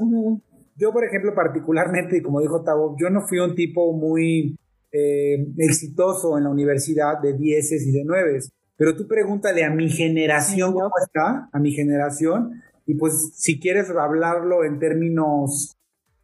[0.77, 4.57] yo, por ejemplo, particularmente, y como dijo Tavo, yo no fui un tipo muy
[4.91, 9.91] eh, exitoso en la universidad de dieces y de nueves, pero tú pregúntale a mi
[9.91, 15.77] generación cómo está, a mi generación, y pues si quieres hablarlo en términos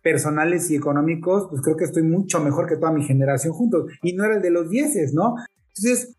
[0.06, 3.90] personales y económicos, pues creo que estoy mucho mejor que toda mi generación juntos.
[4.02, 5.34] Y no era el de los dieces, ¿no?
[5.74, 6.16] Entonces,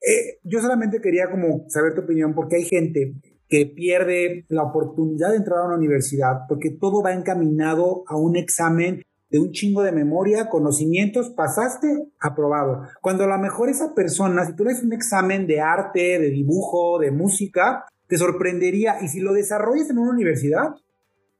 [0.00, 3.12] eh, yo solamente quería como saber tu opinión, porque hay gente
[3.50, 8.34] que pierde la oportunidad de entrar a una universidad porque todo va encaminado a un
[8.36, 12.84] examen de un chingo de memoria, conocimientos, pasaste, aprobado.
[13.02, 16.98] Cuando a lo mejor esa persona, si tú lees un examen de arte, de dibujo,
[16.98, 19.02] de música, te sorprendería.
[19.02, 20.70] Y si lo desarrollas en una universidad,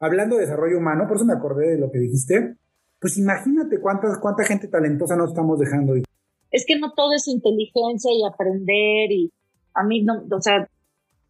[0.02, 2.56] hablando de desarrollo humano, por eso me acordé de lo que dijiste,
[3.00, 5.94] pues imagínate cuántas, cuánta gente talentosa nos estamos dejando.
[6.50, 9.32] Es que no todo es inteligencia y aprender y
[9.74, 10.68] a mí no, o sea,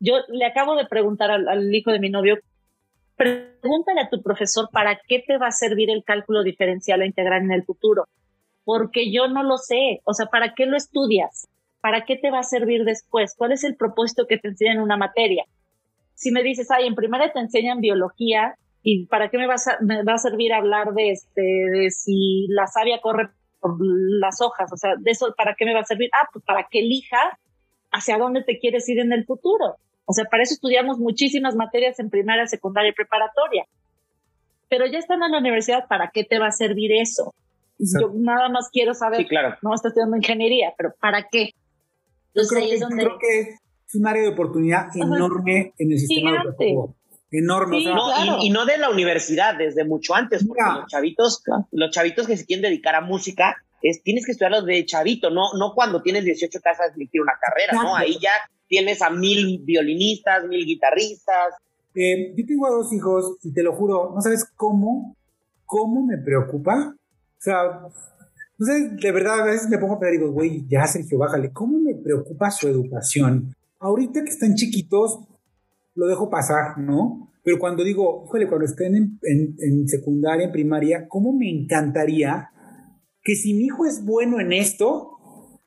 [0.01, 2.39] yo le acabo de preguntar al, hijo de mi novio,
[3.17, 7.43] pregúntale a tu profesor para qué te va a servir el cálculo diferencial o integral
[7.43, 8.07] en el futuro,
[8.65, 11.47] porque yo no lo sé, o sea, ¿para qué lo estudias?
[11.83, 13.35] ¿Para qué te va a servir después?
[13.37, 15.45] ¿Cuál es el propósito que te enseñan en una materia?
[16.15, 19.83] Si me dices, ay, en primera te enseñan biología, ¿Y para qué me va a,
[19.83, 23.29] me va a servir hablar de, este, de si la savia corre
[23.61, 24.73] por las hojas?
[24.73, 26.11] O sea, de eso, ¿para qué me va a servir?
[26.13, 27.39] Ah, pues para que elija
[27.93, 29.77] hacia dónde te quieres ir en el futuro.
[30.05, 33.67] O sea, para eso estudiamos muchísimas materias en primaria, secundaria y preparatoria.
[34.69, 37.35] Pero ya estando en la universidad, ¿para qué te va a servir eso?
[37.79, 39.57] Yo nada más quiero saber, sí, claro.
[39.63, 41.51] no estás estudiando ingeniería, pero ¿para qué?
[42.29, 43.05] Entonces, creo, que, es donde...
[43.05, 46.97] creo que es un área de oportunidad enorme en el sistema educativo
[47.33, 47.81] enorme.
[48.41, 52.47] y, no de la universidad, desde mucho antes, porque los chavitos, los chavitos que se
[52.47, 56.61] quieren dedicar a música, es, tienes que estudiarlos de chavito, no, no cuando tienes 18
[56.61, 57.97] casas de una carrera, ¿no?
[57.97, 58.31] Ahí ya
[58.69, 61.55] tienes a mil violinistas, mil guitarristas.
[61.95, 65.17] Eh, yo tengo a dos hijos y te lo juro, no sabes cómo,
[65.67, 66.95] cómo me preocupa.
[66.95, 67.81] O sea,
[68.59, 71.19] no sé, de verdad a veces me pongo a pensar y digo, güey, ya Sergio,
[71.19, 73.55] bájale, ¿cómo me preocupa su educación?
[73.81, 75.19] Ahorita que están chiquitos,
[75.95, 77.33] lo dejo pasar, ¿no?
[77.45, 82.51] Pero cuando digo, híjole, cuando estén en, en, secundaria, en primaria, ¿cómo me encantaría
[83.23, 85.11] que si mi hijo es bueno en esto,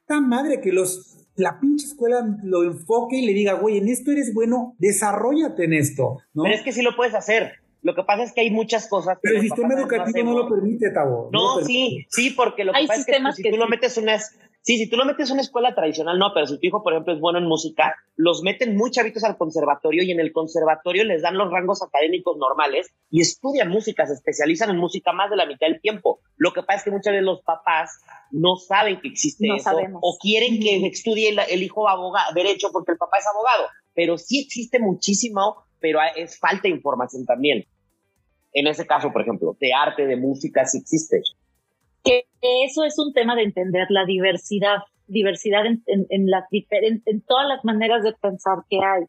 [0.08, 4.12] tan madre que los, la pinche escuela lo enfoque y le diga, güey, en esto
[4.12, 6.44] eres bueno, desarrollate en esto, ¿no?
[6.44, 7.54] Pero es que sí lo puedes hacer.
[7.82, 9.20] Lo que pasa es que hay muchas cosas.
[9.22, 11.30] Pero el sistema educativo no, lo permite, Tabo.
[11.32, 14.36] No, sí, sí, porque lo que pasa es que, pues, si tú lo metes unas
[14.66, 16.94] Sí, si tú lo metes en una escuela tradicional, no, pero si tu hijo, por
[16.94, 21.04] ejemplo, es bueno en música, los meten muy chavitos al conservatorio y en el conservatorio
[21.04, 25.36] les dan los rangos académicos normales y estudian música, se especializan en música más de
[25.36, 26.20] la mitad del tiempo.
[26.38, 28.02] Lo que pasa es que muchas veces los papás
[28.32, 29.70] no saben que existe eso
[30.02, 34.40] o quieren que estudie el, hijo abogado, derecho porque el papá es abogado, pero sí
[34.40, 37.66] existe muchísimo, pero es falta de información también.
[38.52, 41.22] En ese caso, por ejemplo, de arte, de música, sí existe
[42.06, 42.26] que
[42.64, 44.78] eso es un tema de entender la diversidad,
[45.08, 49.06] diversidad en, en, las en todas las maneras de pensar que hay.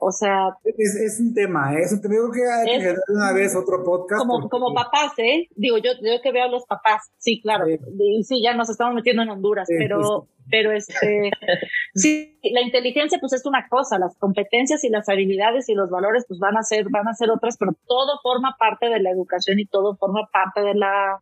[0.00, 0.50] O sea...
[0.64, 1.82] Es, un tema, ¿eh?
[1.82, 2.14] es un tema.
[2.14, 4.20] Yo creo que hay que una vez otro podcast.
[4.20, 5.48] Como, como papás, ¿eh?
[5.56, 7.66] Digo, yo, yo que veo a los papás, sí, claro.
[7.66, 11.32] Sí, sí ya nos estamos metiendo en Honduras, pero, pero este...
[11.96, 16.24] sí, la inteligencia pues es una cosa, las competencias y las habilidades y los valores
[16.28, 19.58] pues van a ser, van a ser otras, pero todo forma parte de la educación
[19.58, 21.20] y todo forma parte de la,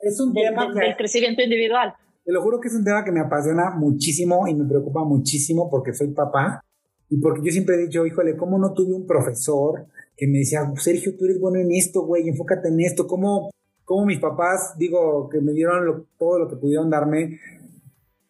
[0.00, 1.94] es un tema que, del crecimiento individual.
[2.24, 5.68] Te lo juro que es un tema que me apasiona muchísimo y me preocupa muchísimo
[5.70, 6.62] porque soy papá
[7.08, 9.86] y porque yo siempre he dicho, híjole, ¿cómo no tuve un profesor
[10.16, 13.06] que me decía, Sergio, tú eres bueno en esto, güey, enfócate en esto?
[13.06, 13.50] ¿Cómo,
[13.84, 17.38] cómo mis papás, digo, que me dieron todo lo que pudieron darme?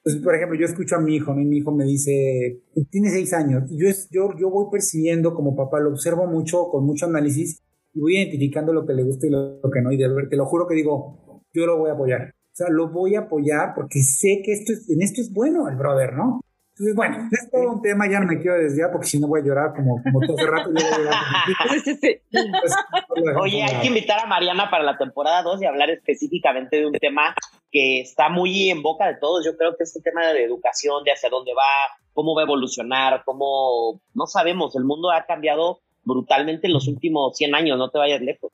[0.05, 3.64] Pues, por ejemplo, yo escucho a mi hijo, mi hijo me dice, tiene seis años,
[3.71, 7.61] y yo, yo, yo voy percibiendo como papá, lo observo mucho, con mucho análisis,
[7.93, 10.47] y voy identificando lo que le gusta y lo, que no, y de, te lo
[10.47, 11.28] juro que digo,
[11.59, 12.34] yo lo voy a apoyar.
[12.52, 15.68] O sea, lo voy a apoyar porque sé que esto es, en esto es bueno
[15.68, 16.40] el brother, ¿no?
[16.78, 19.40] Entonces, bueno, es todo un tema, ya no me quiero desviar porque si no voy
[19.40, 20.70] a llorar como, como todo el rato.
[23.42, 26.92] Oye, hay que invitar a Mariana para la temporada 2 y hablar específicamente de un
[26.92, 27.34] tema
[27.72, 29.44] que está muy en boca de todos.
[29.44, 31.64] Yo creo que este tema de educación, de hacia dónde va,
[32.12, 37.36] cómo va a evolucionar, cómo, no sabemos, el mundo ha cambiado brutalmente en los últimos
[37.36, 38.52] 100 años, no te vayas lejos.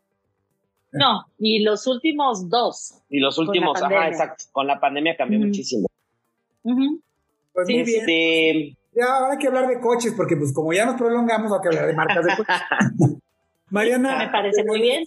[0.99, 3.03] No, y los últimos dos.
[3.09, 4.45] Y los últimos, ajá, exacto.
[4.53, 5.89] Con la pandemia cambió muchísimo.
[6.63, 8.01] Pues muy bien.
[8.01, 11.61] Este, ya, ahora hay que hablar de coches, porque pues como ya nos prolongamos, hay
[11.61, 13.21] que hablar de marcas de coches.
[13.75, 14.19] Mariana.
[14.19, 15.05] Me parece muy bien.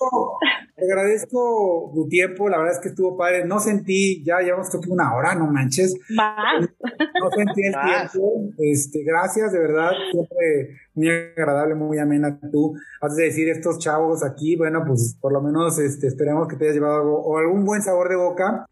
[0.75, 3.45] Te agradezco tu tiempo, la verdad es que estuvo padre.
[3.45, 5.95] No sentí, ya llevamos creo una hora, no manches.
[6.09, 6.61] Más.
[6.61, 8.41] No sentí el tiempo.
[8.57, 12.75] Este, gracias, de verdad, siempre muy agradable, muy amena tú.
[12.99, 16.65] Antes de decir estos chavos aquí, bueno, pues por lo menos este, esperemos que te
[16.65, 18.65] hayas llevado algo, o algún buen sabor de boca.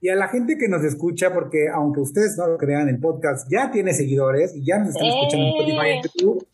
[0.00, 3.46] Y a la gente que nos escucha, porque aunque ustedes no lo crean, el podcast
[3.50, 6.48] ya tiene seguidores y ya nos están escuchando en Spotify y en YouTube.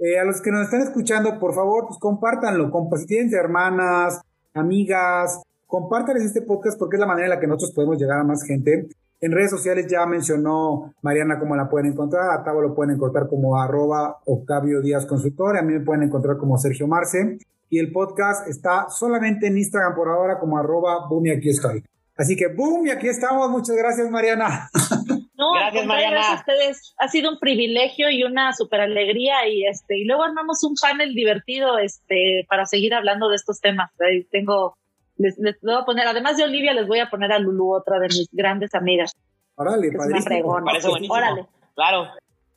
[0.00, 2.72] Eh, a los que nos están escuchando, por favor, pues compártanlo.
[2.96, 4.22] Si tienen hermanas,
[4.54, 8.24] amigas, compártanles este podcast porque es la manera en la que nosotros podemos llegar a
[8.24, 8.88] más gente.
[9.20, 12.30] En redes sociales ya mencionó Mariana cómo la pueden encontrar.
[12.30, 15.58] A Tavo lo pueden encontrar como arroba Octavio Díaz Consultor.
[15.58, 17.38] A mí me pueden encontrar como Sergio Marce.
[17.68, 21.84] Y el podcast está solamente en Instagram por ahora como arroba boom y aquí estoy.
[22.16, 23.50] Así que boom y aquí estamos.
[23.50, 24.70] Muchas gracias Mariana.
[25.40, 26.16] No, gracias, Mariana.
[26.16, 26.94] Gracias a ustedes.
[26.98, 31.14] Ha sido un privilegio y una super alegría y este y luego armamos un panel
[31.14, 33.90] divertido este para seguir hablando de estos temas.
[34.00, 34.74] Ahí tengo
[35.20, 37.98] les, les voy a poner, además de Olivia, les voy a poner a Lulu, otra
[37.98, 39.14] de mis grandes amigas.
[39.54, 40.60] Órale, padrísimo.
[40.64, 41.14] Parece buenísimo.
[41.14, 41.46] Órale.
[41.74, 42.08] Claro.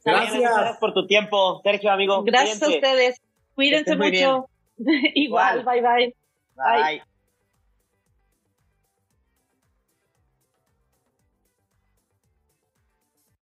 [0.06, 0.42] Gracias.
[0.42, 2.24] Gracias por tu tiempo, Sergio, amigo.
[2.24, 3.22] Gracias a ustedes.
[3.56, 4.48] Cuídense mucho.
[5.14, 6.16] Igual, bye, bye.
[6.56, 6.84] Bye.
[6.84, 7.13] bye.